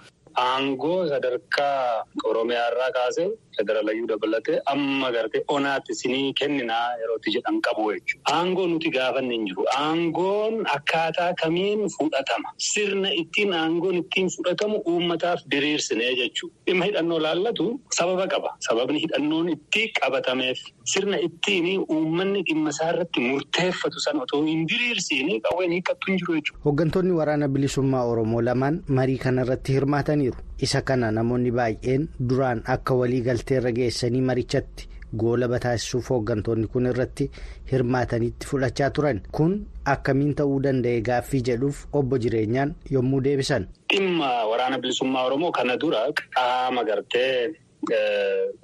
Aangoo 0.47 1.07
sadarkaa 1.09 2.05
Oromiyaa 2.25 2.69
irraa 2.73 2.91
kaasee 2.97 3.29
federaalayyuu 3.57 4.09
dabalatee 4.09 4.59
amma 4.73 5.11
gartee 5.17 5.43
onaatti 5.55 5.93
isinii 5.97 6.33
kenninaa 6.41 6.97
yerootti 7.01 7.35
jedhan 7.37 7.59
qabu 7.67 7.85
jechuudha. 7.93 8.25
Aangoo 8.37 8.67
nuti 8.67 8.91
gaafanne 8.97 9.35
hin 9.35 9.47
jiru. 9.51 9.65
Aangoon 9.79 10.55
akkaataa 10.77 11.35
kamiin 11.43 11.83
fudhatama? 11.97 12.53
Sirna 12.69 13.11
ittiin 13.23 13.53
aangoon 13.61 13.97
ittiin 14.03 14.31
fudhatamu 14.37 14.83
uummataaf 14.93 15.41
diriirsinee 15.55 16.13
jechuudha. 16.21 16.55
Dhimma 16.67 16.85
hidhannoo 16.91 17.19
laallatu 17.27 17.67
sababa 17.99 18.27
qaba. 18.37 18.51
Sababni 18.69 18.99
hidhannoon 19.05 19.49
itti 19.57 19.83
qabatameef 20.01 20.59
sirna 20.85 21.19
ittiin 21.27 21.85
uummanni 21.89 22.43
dhimma 22.49 22.71
isaa 22.75 22.91
irratti 22.93 23.21
murteeffatu 23.21 24.01
sana 24.05 24.23
otoo 24.23 24.43
hin 24.47 24.67
diriirsiin 24.69 25.41
qawween 25.49 25.73
hiikkattu 25.77 26.11
hin 26.11 26.19
jiru 26.23 26.35
jechuudha. 26.39 26.63
Hooggantoonni 26.65 27.13
waraana 27.19 27.49
bilisummaa 27.49 28.05
Oromoo 28.13 28.41
lamaan 28.45 28.83
marii 28.89 29.19
kanarratti 29.19 29.73
hirmaataniiru. 29.79 30.37
Isa 30.63 30.83
kana 30.83 31.11
namoonni 31.13 31.51
baay'een 31.59 32.09
duraan 32.29 32.63
akka 32.77 32.95
walii 32.95 33.21
galteerra 33.29 33.73
geessanii 33.73 34.21
marichatti 34.31 34.89
goolaba 35.23 35.59
taasisuuf 35.61 36.11
hooggantoonni 36.11 36.67
kun 36.75 36.87
irratti 36.91 37.31
hirmaatanitti 37.73 38.47
fudhachaa 38.47 38.91
turan. 38.91 39.21
Kun 39.33 39.59
akkamiin 39.95 40.35
ta'uu 40.35 40.61
danda'e 40.63 41.01
gaaffii 41.09 41.43
jedhuuf 41.49 41.85
obbo 41.93 42.19
jireenyaan 42.19 42.75
yommuu 42.91 43.21
deebisan. 43.25 43.69
Dhimma 43.93 44.31
waraana 44.53 44.79
bilisummaa 44.79 45.25
Oromoo 45.27 45.53
kana 45.53 45.77
dura 45.77 46.07
qaama 46.37 46.85
gartee 46.85 47.53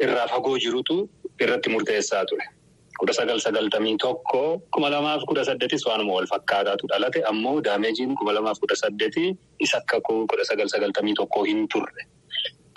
irraa 0.02 0.26
fagoo 0.32 0.58
jirutu 0.58 0.96
irratti 1.40 1.70
murteessaa 1.74 2.24
ture. 2.30 2.46
kudha 3.00 3.12
sagal 3.16 3.38
sagaltamii 3.42 3.96
tokko 4.02 4.38
kuma 4.74 4.88
lamaaf 4.92 5.22
kudha 5.30 5.42
saddeetis 5.48 5.82
waanuma 5.88 6.14
wal 6.16 6.26
fakkaataatu 6.30 6.88
dhalate 6.92 7.20
ammoo 7.30 7.52
daameejiin 7.66 8.14
kuma 8.20 8.32
lamaaf 8.36 8.58
kudha 8.62 8.76
saddeetii 8.80 9.28
isa 9.66 9.78
akka 9.82 10.00
kudha 10.08 10.44
sagal 10.48 10.68
sagaltamii 10.72 11.14
tokko 11.20 11.44
hin 11.50 11.60
turre. 11.74 12.02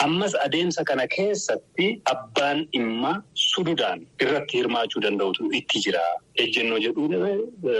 Ammas 0.05 0.35
adeemsa 0.45 0.83
kana 0.89 1.07
keessatti 1.15 1.87
abbaan 2.13 2.61
dhimma 2.75 3.15
sududaan 3.47 4.05
irratti 4.25 4.57
hirmaachuu 4.61 5.01
danda'utu 5.07 5.49
itti 5.61 5.81
jira. 5.87 6.05
Ejjennoo 6.45 6.79
jedhuun 6.85 7.17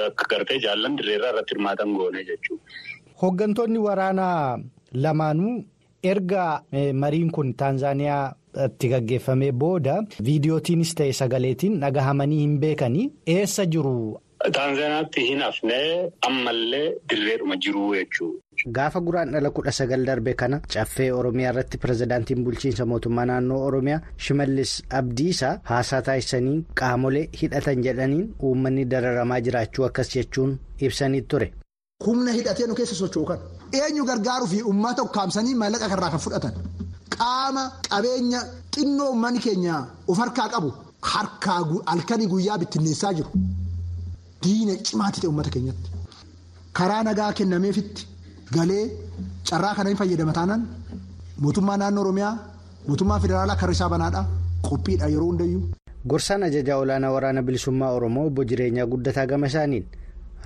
akka 0.10 0.26
gartee 0.36 0.60
jaallan 0.66 0.98
dirreerraa 0.98 1.32
irratti 1.36 1.54
hirmaatan 1.58 1.94
goone 2.02 2.26
jechuudha. 2.34 2.64
Hooggantoonni 3.22 3.80
waraanaa 3.88 4.60
lamaanuu 5.08 5.56
erga 6.04 6.46
mariin 7.06 7.32
kun 7.32 7.54
Taanzaaniyaa. 7.64 8.28
Itti 8.66 8.90
gaggeeffamee 8.96 9.52
booda 9.64 9.96
viidiyootiinis 10.28 10.96
ta'e 11.00 11.14
sagaleetiin 11.22 11.80
dhagahamanii 11.86 12.40
hin 12.42 12.60
beekanii 12.66 13.08
eessa 13.38 13.66
jiru. 13.76 13.96
Taanzaaniyaatti 14.54 15.22
hin 15.28 15.42
hafnee 15.46 16.12
ammallee 16.28 16.86
dirreedhuma 17.10 17.56
jiru 17.66 17.84
jechuudha. 17.96 18.40
Gaafa 18.78 19.00
guraan 19.08 19.32
dhala 19.36 19.50
kudha 19.58 19.72
sagal 19.78 20.06
darbe 20.08 20.34
kana 20.42 20.60
caffee 20.74 21.12
Oromiyaa 21.20 21.52
irratti 21.54 21.78
pirezidaantiin 21.84 22.44
bulchiinsa 22.48 22.86
mootummaa 22.94 23.26
naannoo 23.32 23.62
Oromiyaa 23.68 24.02
Shimallis 24.26 24.74
Abdiisaa 25.00 25.54
haasaa 25.72 26.02
taasisanii 26.10 26.58
qaamolee 26.82 27.24
hidhatan 27.42 27.84
jedhaniin 27.88 28.28
uummanni 28.50 28.86
dararamaa 28.96 29.40
jiraachuu 29.48 29.86
akkas 29.90 30.10
jechuun 30.16 30.60
ibsanii 30.90 31.22
ture. 31.22 31.52
Humna 32.06 32.32
hidhatee 32.34 32.68
nu 32.68 32.76
keessa 32.76 32.96
socho'u 33.00 33.26
kan 33.26 33.40
eenyu 33.80 34.06
gargaaruu 34.06 34.48
fi 34.54 34.62
uummata 34.70 35.04
ukkaamsanii 35.10 35.56
maallaqa 35.64 35.90
kanarraa 35.90 36.10
kan 36.18 36.20
fudhatan. 36.24 36.54
Qaama 37.22 37.64
qabeenya 37.90 38.40
xinnoo 38.76 39.08
uummanni 39.14 39.40
keenya 39.46 39.76
of 40.12 40.18
harkaa 40.24 40.48
qabu 40.54 40.70
harkaa 41.14 41.60
halkanii 41.92 42.28
guyyaa 42.34 42.58
bittinneessaa 42.62 43.14
jiru 43.18 43.30
diina 44.44 44.74
cimaatti 44.90 45.20
ta'e 45.22 45.30
uummata 45.32 45.50
keenyatti. 45.56 45.90
Karaa 46.78 47.04
nagaa 47.08 47.34
kennameefitti 47.40 48.04
galee 48.56 48.86
carraa 49.50 49.76
kana 49.78 49.90
hin 49.94 49.98
fayyadama 50.02 50.34
taanaan 50.38 50.62
mootummaa 51.46 51.78
naannoo 51.82 52.04
Oromiyaa 52.06 52.34
mootummaa 52.88 53.20
federaalaa 53.26 53.56
karra 53.64 53.74
isaa 53.78 53.90
banaadhaa 53.96 54.26
qophiidha 54.70 55.08
yeroo 55.14 55.28
hundayyuu. 55.32 55.64
gorsaan 56.12 56.44
ajajaa 56.50 56.78
olaanaa 56.84 57.12
waraana 57.16 57.42
bilisummaa 57.48 57.92
oromoo 57.98 58.26
obbo 58.30 58.44
jireenyaa 58.52 58.86
guddataa 58.94 59.26
gama 59.32 59.48
isaaniin 59.52 59.86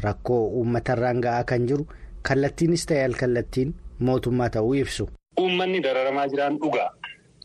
rakkoo 0.05 0.39
uummatarraan 0.61 1.21
ga'aa 1.25 1.43
kan 1.51 1.67
jiru 1.69 1.83
kallattiinis 2.29 2.83
ta'e 2.89 3.05
alkallattiin 3.09 3.69
mootummaa 4.09 4.49
ta'uu 4.55 4.73
ibsu. 4.81 5.03
Uummanni 5.41 5.79
dararamaa 5.81 6.27
jiran 6.27 6.57
dhugaa. 6.59 6.89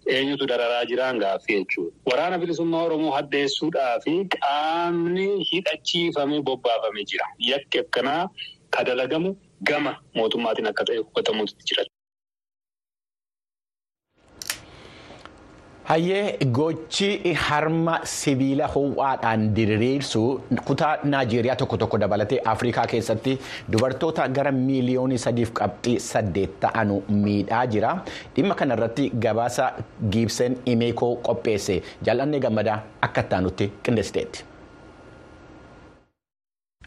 Eenyutu 0.07 0.47
dararaa 0.47 0.85
jiran 0.91 1.19
gaaffii 1.23 1.57
jechuudha. 1.59 1.93
Waraana 2.11 2.39
bilisummaa 2.39 2.83
Oromoo 2.87 3.11
hadheessuudhaa 3.17 4.01
fi 4.05 4.15
qaamni 4.35 5.27
hidhachiifamee 5.51 6.41
bobbaafamee 6.43 7.05
jira. 7.13 7.27
Yakki 7.39 7.79
akkanaa 7.85 8.29
ka 8.71 8.85
dalagamu 8.85 9.37
gama 9.71 9.93
mootummaatiin 10.15 10.67
akka 10.73 10.85
ta'e 10.85 10.99
hubatamuutu 11.05 11.55
jira. 11.69 11.85
Hayyee 15.91 16.39
gochi 16.57 17.35
harma 17.45 17.95
sibiila 18.11 18.67
ho'aadhaan 18.75 19.47
diriirsu 19.57 20.21
kutaa 20.69 20.91
Naajeeriyaa 21.15 21.57
tokko 21.63 21.77
tokko 21.83 21.99
dabalatee 22.03 22.39
Afrikaa 22.53 22.85
keessatti 22.93 23.33
dubartoota 23.73 24.29
gara 24.37 24.53
miiliyoonii 24.59 25.19
sadiif 25.25 25.51
qabxii 25.61 25.97
saddeet 26.05 26.55
ta'anu 26.67 27.01
miidhaa 27.25 27.65
jira. 27.73 27.91
Dhimma 28.37 28.55
kanarratti 28.61 29.09
gabaasa 29.27 29.73
Giibseen 30.13 30.57
Imeekoo 30.75 31.11
qopheesse 31.31 31.81
jaalannee 32.11 32.41
gammadaa 32.47 32.79
akka 33.09 33.27
ittaanutti 33.27 33.73
qindeessiteetti. 33.83 34.45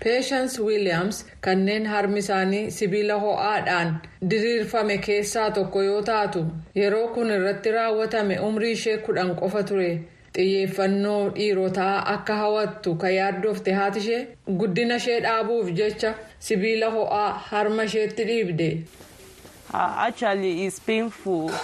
Peeshans 0.08 0.54
wiiliyaams 0.66 1.18
kanneen 1.46 1.86
harmi 1.90 2.20
isaanii 2.20 2.72
sibiila 2.78 3.16
ho'aadhaan 3.24 3.92
diriirfame 4.30 4.96
keessaa 5.08 5.50
tokko 5.58 5.84
yoo 5.88 6.00
taatu 6.08 6.42
yeroo 6.80 7.08
kun 7.18 7.30
irratti 7.36 7.72
raawwatame 7.76 8.40
umrii 8.48 8.72
ishee 8.78 8.96
kudhan 9.08 9.36
qofa 9.42 9.62
ture 9.72 9.90
xiyyeeffannoo 10.38 11.20
dhiirotaa 11.36 11.92
akka 12.16 12.36
hawattu 12.42 12.96
kan 13.04 13.14
yaaddofte 13.18 13.72
haati 13.80 14.00
ishee 14.06 14.22
guddina 14.64 14.96
ishee 15.04 15.20
dhaabuuf 15.28 15.70
jecha 15.82 16.14
sibiila 16.48 16.90
ho'aa 16.98 17.30
harma 17.52 17.84
isheetti 17.92 18.24
dhiibde. 18.32 18.70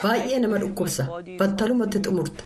baay'ee 0.04 0.40
nama 0.46 0.58
dhukkubsa 0.68 1.08
battalumatti 1.42 2.00
xumurta 2.06 2.44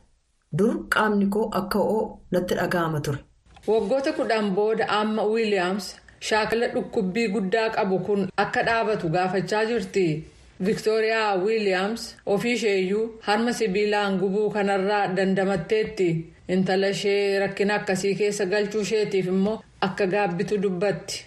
dur 0.61 0.73
qaamni 0.97 1.27
koo 1.37 1.45
akka 1.61 1.79
ho'oo 1.91 2.01
natti 2.31 2.55
dhaga'ama 2.63 2.99
ture. 3.05 3.19
Waggoota 3.67 4.11
kudhan 4.13 4.51
booda 4.55 4.89
amma 4.89 5.23
wiiliyaams 5.23 5.95
shaakala 6.19 6.67
dhukkubbii 6.67 7.27
guddaa 7.35 7.69
qabu 7.69 7.99
kun 7.99 8.29
akka 8.37 8.63
dhaabatu 8.63 9.09
gaafachaa 9.09 9.65
jirti. 9.65 10.23
Viktooriyaa 10.65 11.35
wiiliyaams 11.35 12.15
ofii 12.25 12.53
isheeyyuu 12.53 13.05
harma 13.21 13.53
sibiilaan 13.53 14.17
gubuu 14.19 14.49
kanarraa 14.49 15.07
dandamatteetti. 15.15 16.09
Intala 16.47 16.89
ishee 16.89 17.39
rakkina 17.39 17.75
akkasii 17.75 18.15
keessa 18.15 18.45
galchuu 18.45 18.81
isheetiif 18.81 19.27
immoo 19.27 19.61
akka 19.81 20.07
gaabbitu 20.07 20.57
dubbatti. 20.57 21.25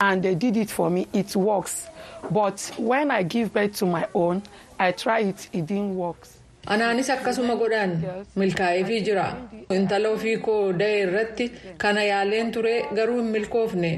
and 0.00 0.22
they 0.24 0.34
did 0.34 0.56
it 0.56 0.68
for 0.68 0.90
me. 0.90 1.06
It 1.12 1.36
works. 1.36 1.86
But 2.30 2.60
when 2.78 3.10
i 3.12 3.22
give 3.22 3.52
birth 3.54 3.78
to 3.78 3.86
my 3.86 4.04
own 4.14 4.42
i 4.78 4.90
try 4.92 5.20
it. 5.28 5.48
It 5.52 5.66
didn't 5.66 5.94
work. 5.96 6.26
Anaanis 6.66 7.10
akkasuma 7.10 7.54
godhan. 7.56 7.92
Milkaa'eefii 8.36 9.00
jira. 9.06 9.26
Intala 9.70 10.08
ofii 10.08 10.36
koo 10.38 10.72
da'e 10.72 11.00
irratti 11.04 11.50
kana 11.78 12.04
yaaleen 12.04 12.52
ture 12.52 12.74
garuu 12.94 13.16
hin 13.20 13.30
milkoofne. 13.36 13.92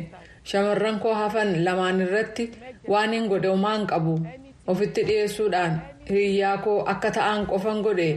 Shamarran 0.45 0.99
koo 1.01 1.15
hafan 1.15 1.65
lamaan 1.65 2.01
irratti 2.07 2.51
waan 2.89 3.13
hin 3.13 3.29
godhe 3.29 3.49
homaan 3.49 3.87
qabu. 3.87 4.19
Ofitti 4.67 5.03
dhiyeessuudhaan 5.09 5.81
hiriyyaa 6.09 6.57
koo 6.59 6.79
akka 6.95 7.11
ta'an 7.11 7.47
qofan 7.47 7.83
godhe. 7.83 8.09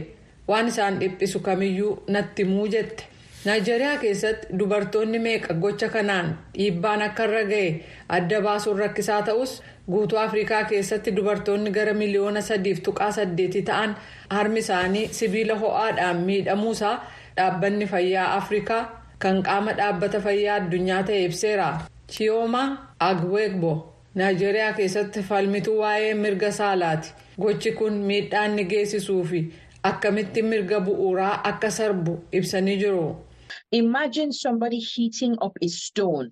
Waan 0.48 0.68
isaan 0.68 0.98
dhiphisu 1.00 1.40
kamiyyuu 1.40 2.02
natti 2.08 2.44
muu 2.44 2.66
jette 2.74 3.04
naayijeeriyaa 3.44 3.96
keessatti 4.02 4.46
dubartoonni 4.58 5.18
meeqa? 5.18 5.54
Gocha 5.54 5.88
kanaan 5.88 6.30
dhiibbaan 6.54 7.02
akka 7.02 7.24
irra 7.28 7.42
ga'e 7.50 7.68
adda 8.16 8.40
baasuun 8.46 8.78
rakkisaa 8.82 9.22
ta'us 9.28 9.52
guutuu 9.90 10.18
afrikaa 10.18 10.62
keessatti 10.70 11.10
dubartoonni 11.16 11.70
gara 11.76 11.94
miliyoona 12.00 12.40
sadiif 12.48 12.80
tuqaa 12.88 13.10
saddeetii 13.18 13.62
ta'an 13.70 13.94
harmi 14.30 14.58
isaanii 14.64 15.04
sibiila 15.18 15.54
ho'aadhaan 15.62 16.24
miidhamuusaa 16.30 16.94
dhaabbanni 17.36 17.86
fayyaa 17.92 18.32
afrikaa 18.40 18.80
kan 19.18 19.42
qaama 19.42 19.72
dhaabbata 19.82 20.20
fayyaa 20.26 20.56
addunyaa 20.62 21.02
ta'e 21.12 21.22
ibseera 21.28 21.68
chiyooma 22.16 22.64
agweegbo 23.10 23.72
naayijeeriyaa 24.14 24.72
keessatti 24.80 25.22
falmituu 25.30 25.78
waa'ee 25.80 26.14
mirga 26.14 26.50
saalaati. 26.52 27.12
Gochi 27.40 27.72
kun 27.72 27.92
miidhaa 28.10 28.44
inni 28.50 28.64
geessisuu 28.64 29.24
fi 29.24 29.40
akkamitti 29.90 30.42
mirga 30.42 30.80
bu'uuraa 30.80 31.32
akka 31.50 31.70
sarbu 31.70 32.18
ibsanii 32.32 32.76
jiru. 32.82 33.04
Imagine 33.70 34.32
somebody 34.32 34.78
heating 34.78 35.36
up 35.42 35.56
a 35.60 35.68
stone 35.68 36.30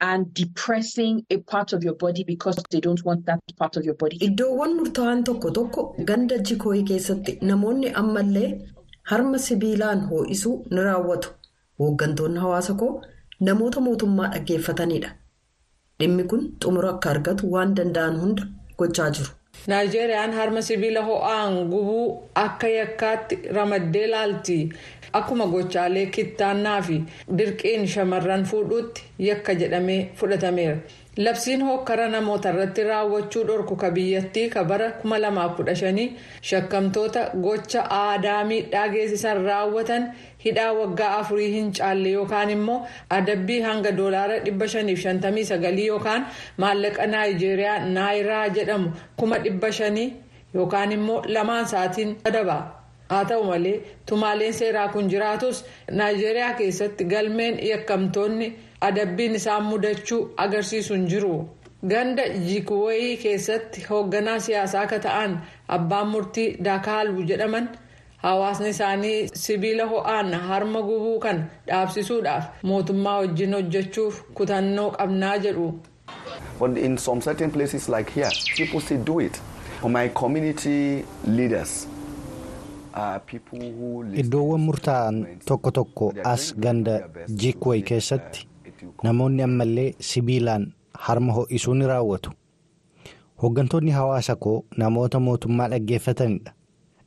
and 0.00 0.32
depressing 0.32 1.24
a 1.30 1.38
part 1.38 1.72
of 1.72 1.82
your 1.84 1.94
body 1.96 2.22
because 2.24 2.56
they 2.70 2.80
don't 2.80 3.04
want 3.04 3.26
that 3.26 3.40
part 3.58 3.76
of 3.76 3.84
your 3.84 3.96
body. 3.96 4.16
Iddoowwan 4.26 4.74
murtaa'an 4.78 5.24
tokko 5.24 5.50
tokko 5.50 5.94
ganda 6.10 6.38
jikooyi 6.38 6.84
keessatti 6.90 7.38
namoonni 7.50 7.90
ammallee 8.02 8.50
harma 9.10 9.38
sibiilaan 9.46 10.00
hoo'isuu 10.10 10.54
ni 10.70 10.80
raawwatu. 10.88 11.28
Hooggantoonni 11.80 12.38
hawaasa 12.44 12.74
koo 12.74 13.02
namoota 13.40 13.80
mootummaa 13.80 14.28
dhaggeeffatanidha. 14.34 15.10
Dhimmi 16.00 16.24
kun 16.30 16.42
xumura 16.62 16.90
akka 16.94 17.10
argatu 17.10 17.50
waan 17.56 17.74
danda'an 17.74 18.20
hunda 18.22 18.46
gochaa 18.78 19.10
jiru. 19.10 19.30
Naayijeeriyaan 19.66 20.32
harma 20.32 20.62
sibiila 20.62 21.02
ho'aan 21.04 21.56
gubuu 21.70 22.30
akka 22.34 22.68
yakkaatti 22.68 23.38
ramaddee 23.56 24.06
laalti. 24.10 24.58
Akkuma 25.12 25.46
gochaalee 25.46 26.06
kittaannaa 26.06 26.80
fi 26.82 26.96
dirqiin 27.38 27.86
shamarran 27.88 28.44
fuudhuutti 28.44 29.04
yakka 29.18 29.54
jedhamee 29.54 30.00
fudhatameera. 30.14 30.76
Labsiin 31.26 31.62
hokkara 31.66 32.04
namoota 32.08 32.50
irratti 32.54 32.82
raawwachuu 32.88 33.42
dhorku 33.46 33.76
ka 33.76 33.88
biyyattii 33.90 34.48
ka 34.50 34.62
bara 34.64 34.88
2015 35.04 36.04
shakkamtoota 36.50 37.22
gocha 37.46 37.82
aadaa 37.96 38.44
miidhaa 38.50 38.84
geessisan 38.92 39.40
raawwatan 39.46 40.04
hidhaa 40.44 40.68
waggaa 40.78 41.08
afurii 41.18 41.48
hin 41.54 41.72
caalle 41.78 42.10
yookaan 42.12 42.50
immoo 42.56 42.78
adabbii 43.18 43.60
hanga 43.66 43.92
doolaara 43.98 44.36
559 44.50 45.86
yookaan 45.88 46.26
maallaqa 46.64 47.06
naayijeeriyaa 47.16 47.78
naayiraa 47.98 48.46
jedhamu 48.60 48.92
500 49.24 50.08
yookaan 50.54 50.92
immoo 50.98 51.22
lamaan 51.26 51.66
sa'aatiin 51.74 52.16
adaba. 52.24 52.58
haa 53.10 53.24
ta'u 53.24 53.44
malee 53.50 53.76
tumaaleen 54.06 54.52
seeraa 54.62 54.88
kun 54.94 55.06
jiraatus 55.10 55.64
naayijeeriyaa 55.98 56.54
keessatti 56.62 57.04
galmeen 57.12 57.54
yakkamtoonni 57.68 58.48
adabbiin 58.80 59.34
isaan 59.34 59.64
mudachuu 59.64 60.20
agarsiisu 60.44 60.94
hin 60.94 61.06
jiru 61.12 61.34
ganda 61.92 62.28
jikuwayii 62.28 63.16
keessatti 63.24 63.84
hoogganaa 63.90 64.38
siyaasaa 64.46 64.80
akka 64.86 64.98
ta'an 65.08 65.36
abbaan 65.76 66.08
murtii 66.14 66.46
daakaaluu 66.68 67.22
jedhaman 67.32 67.68
hawaasni 68.22 68.68
isaanii 68.74 69.28
sibiila 69.42 69.84
ho'aan 69.92 70.32
harma 70.48 70.82
gubuu 70.88 71.18
kan 71.26 71.44
dhaabsisuudhaaf 71.68 72.64
mootummaa 72.72 73.18
wajjin 73.18 73.54
hojjechuuf 73.58 74.22
kutannoo 74.40 74.90
qabnaa 74.96 75.36
jedhu. 75.44 75.68
in 76.84 76.96
some 76.98 77.20
certain 77.20 77.50
places 77.50 77.88
like 77.88 78.10
here 78.20 78.30
people 78.56 78.80
still 78.80 79.04
do 79.12 79.20
it 79.20 79.40
for 79.80 79.90
my 79.90 80.08
community 80.08 81.04
leaders. 81.26 81.88
Iddoowwan 84.16 84.60
murtaa'an 84.60 85.26
tokko 85.46 85.70
tokko 85.70 86.12
as 86.24 86.54
ganda 86.64 86.94
jikway 87.42 87.82
keessatti 87.82 88.47
namoonni 89.02 89.42
ammallee 89.42 89.94
sibiilaan 90.10 90.66
harma 91.06 91.32
ho'isuu 91.32 91.74
ni 91.74 91.86
raawwatu. 91.86 92.30
Hooggantoonni 93.42 93.90
hawaasa 93.90 94.36
koo 94.36 94.64
namoota 94.76 95.20
mootummaa 95.20 95.68
dhaggeeffatanidha. 95.68 96.52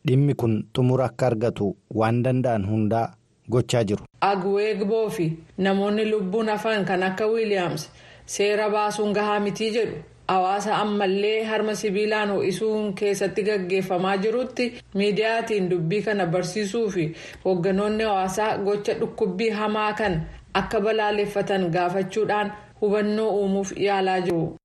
Dhimmi 0.07 0.33
kun 0.33 0.53
xumura 0.75 1.05
akka 1.05 1.27
argatu 1.27 1.75
waan 1.95 2.23
danda'an 2.23 2.65
hundaa 2.69 3.13
gochaa 3.49 3.83
jiru. 3.83 4.03
Agweegboo 4.21 5.09
fi 5.09 5.33
namoonni 5.57 6.05
lubbuun 6.11 6.49
hafan 6.49 6.85
kan 6.85 7.03
akka 7.03 7.27
Wiiliyaams 7.27 7.89
seera 8.25 8.69
baasuun 8.69 9.13
gahaa 9.13 9.39
mitii 9.39 9.71
jedhu. 9.71 9.97
hawaasa 10.31 10.75
ammallee 10.77 11.43
harma 11.43 11.73
sibiilaan 11.75 12.29
ho'isuun 12.31 12.93
keessatti 12.99 13.43
gaggeeffamaa 13.47 14.13
jirutti 14.17 14.67
miidiyaatiin 14.99 15.65
dubbii 15.71 16.01
kana 16.05 16.25
barsiisuu 16.35 16.83
fi 16.93 17.03
hoogganoonni 17.45 18.03
hawaasaa 18.09 18.57
gocha 18.67 18.93
dhukkubbii 18.99 19.49
hamaa 19.57 19.89
kan 19.93 20.15
akka 20.53 20.79
balaaleffatan 20.81 21.69
gaafachuudhaan 21.71 22.51
hubannoo 22.81 23.29
uumuuf 23.41 23.71
yaalaa 23.77 24.19
jiru. 24.25 24.55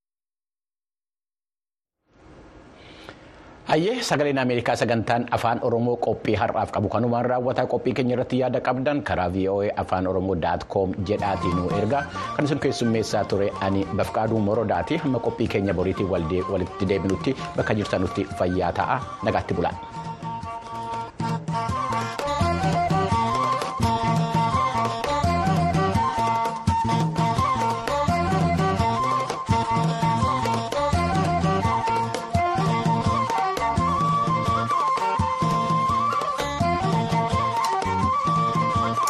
Hayyee 3.67 4.03
sagaleen 4.03 4.39
Ameerikaa 4.39 4.77
sagantaan 4.79 5.27
afaan 5.37 5.59
Oromoo 5.67 5.97
qophii 5.99 6.35
har'aaf 6.39 6.71
qabu 6.75 6.89
kanumaan 6.89 7.27
raawwataa 7.27 7.67
qophii 7.73 7.95
keenya 7.99 8.15
irratti 8.15 8.39
yaada 8.43 8.61
qabdan 8.69 9.03
karaa 9.09 9.27
VOA 9.35 9.73
afaan 9.83 10.07
Oromoo 10.07 10.37
daat 10.45 10.65
koom 10.75 10.95
jedhaatiin 11.09 11.57
nu 11.57 11.67
erga 11.79 12.05
kan 12.37 12.45
isin 12.47 12.61
keessummeessaa 12.63 13.25
ture 13.33 13.51
ani 13.69 13.83
bafqaaduu 14.01 14.39
morodaati 14.49 14.97
hamma 15.03 15.19
qophii 15.27 15.49
keenya 15.57 15.75
boriitiin 15.75 16.11
walitti 16.53 16.89
deebinutti 16.95 17.35
bakka 17.57 17.75
jirtanutti 17.75 18.25
fayyaa 18.39 18.73
ta'a 18.73 19.01
nagaatti 19.27 19.55
bulaa. 19.55 19.75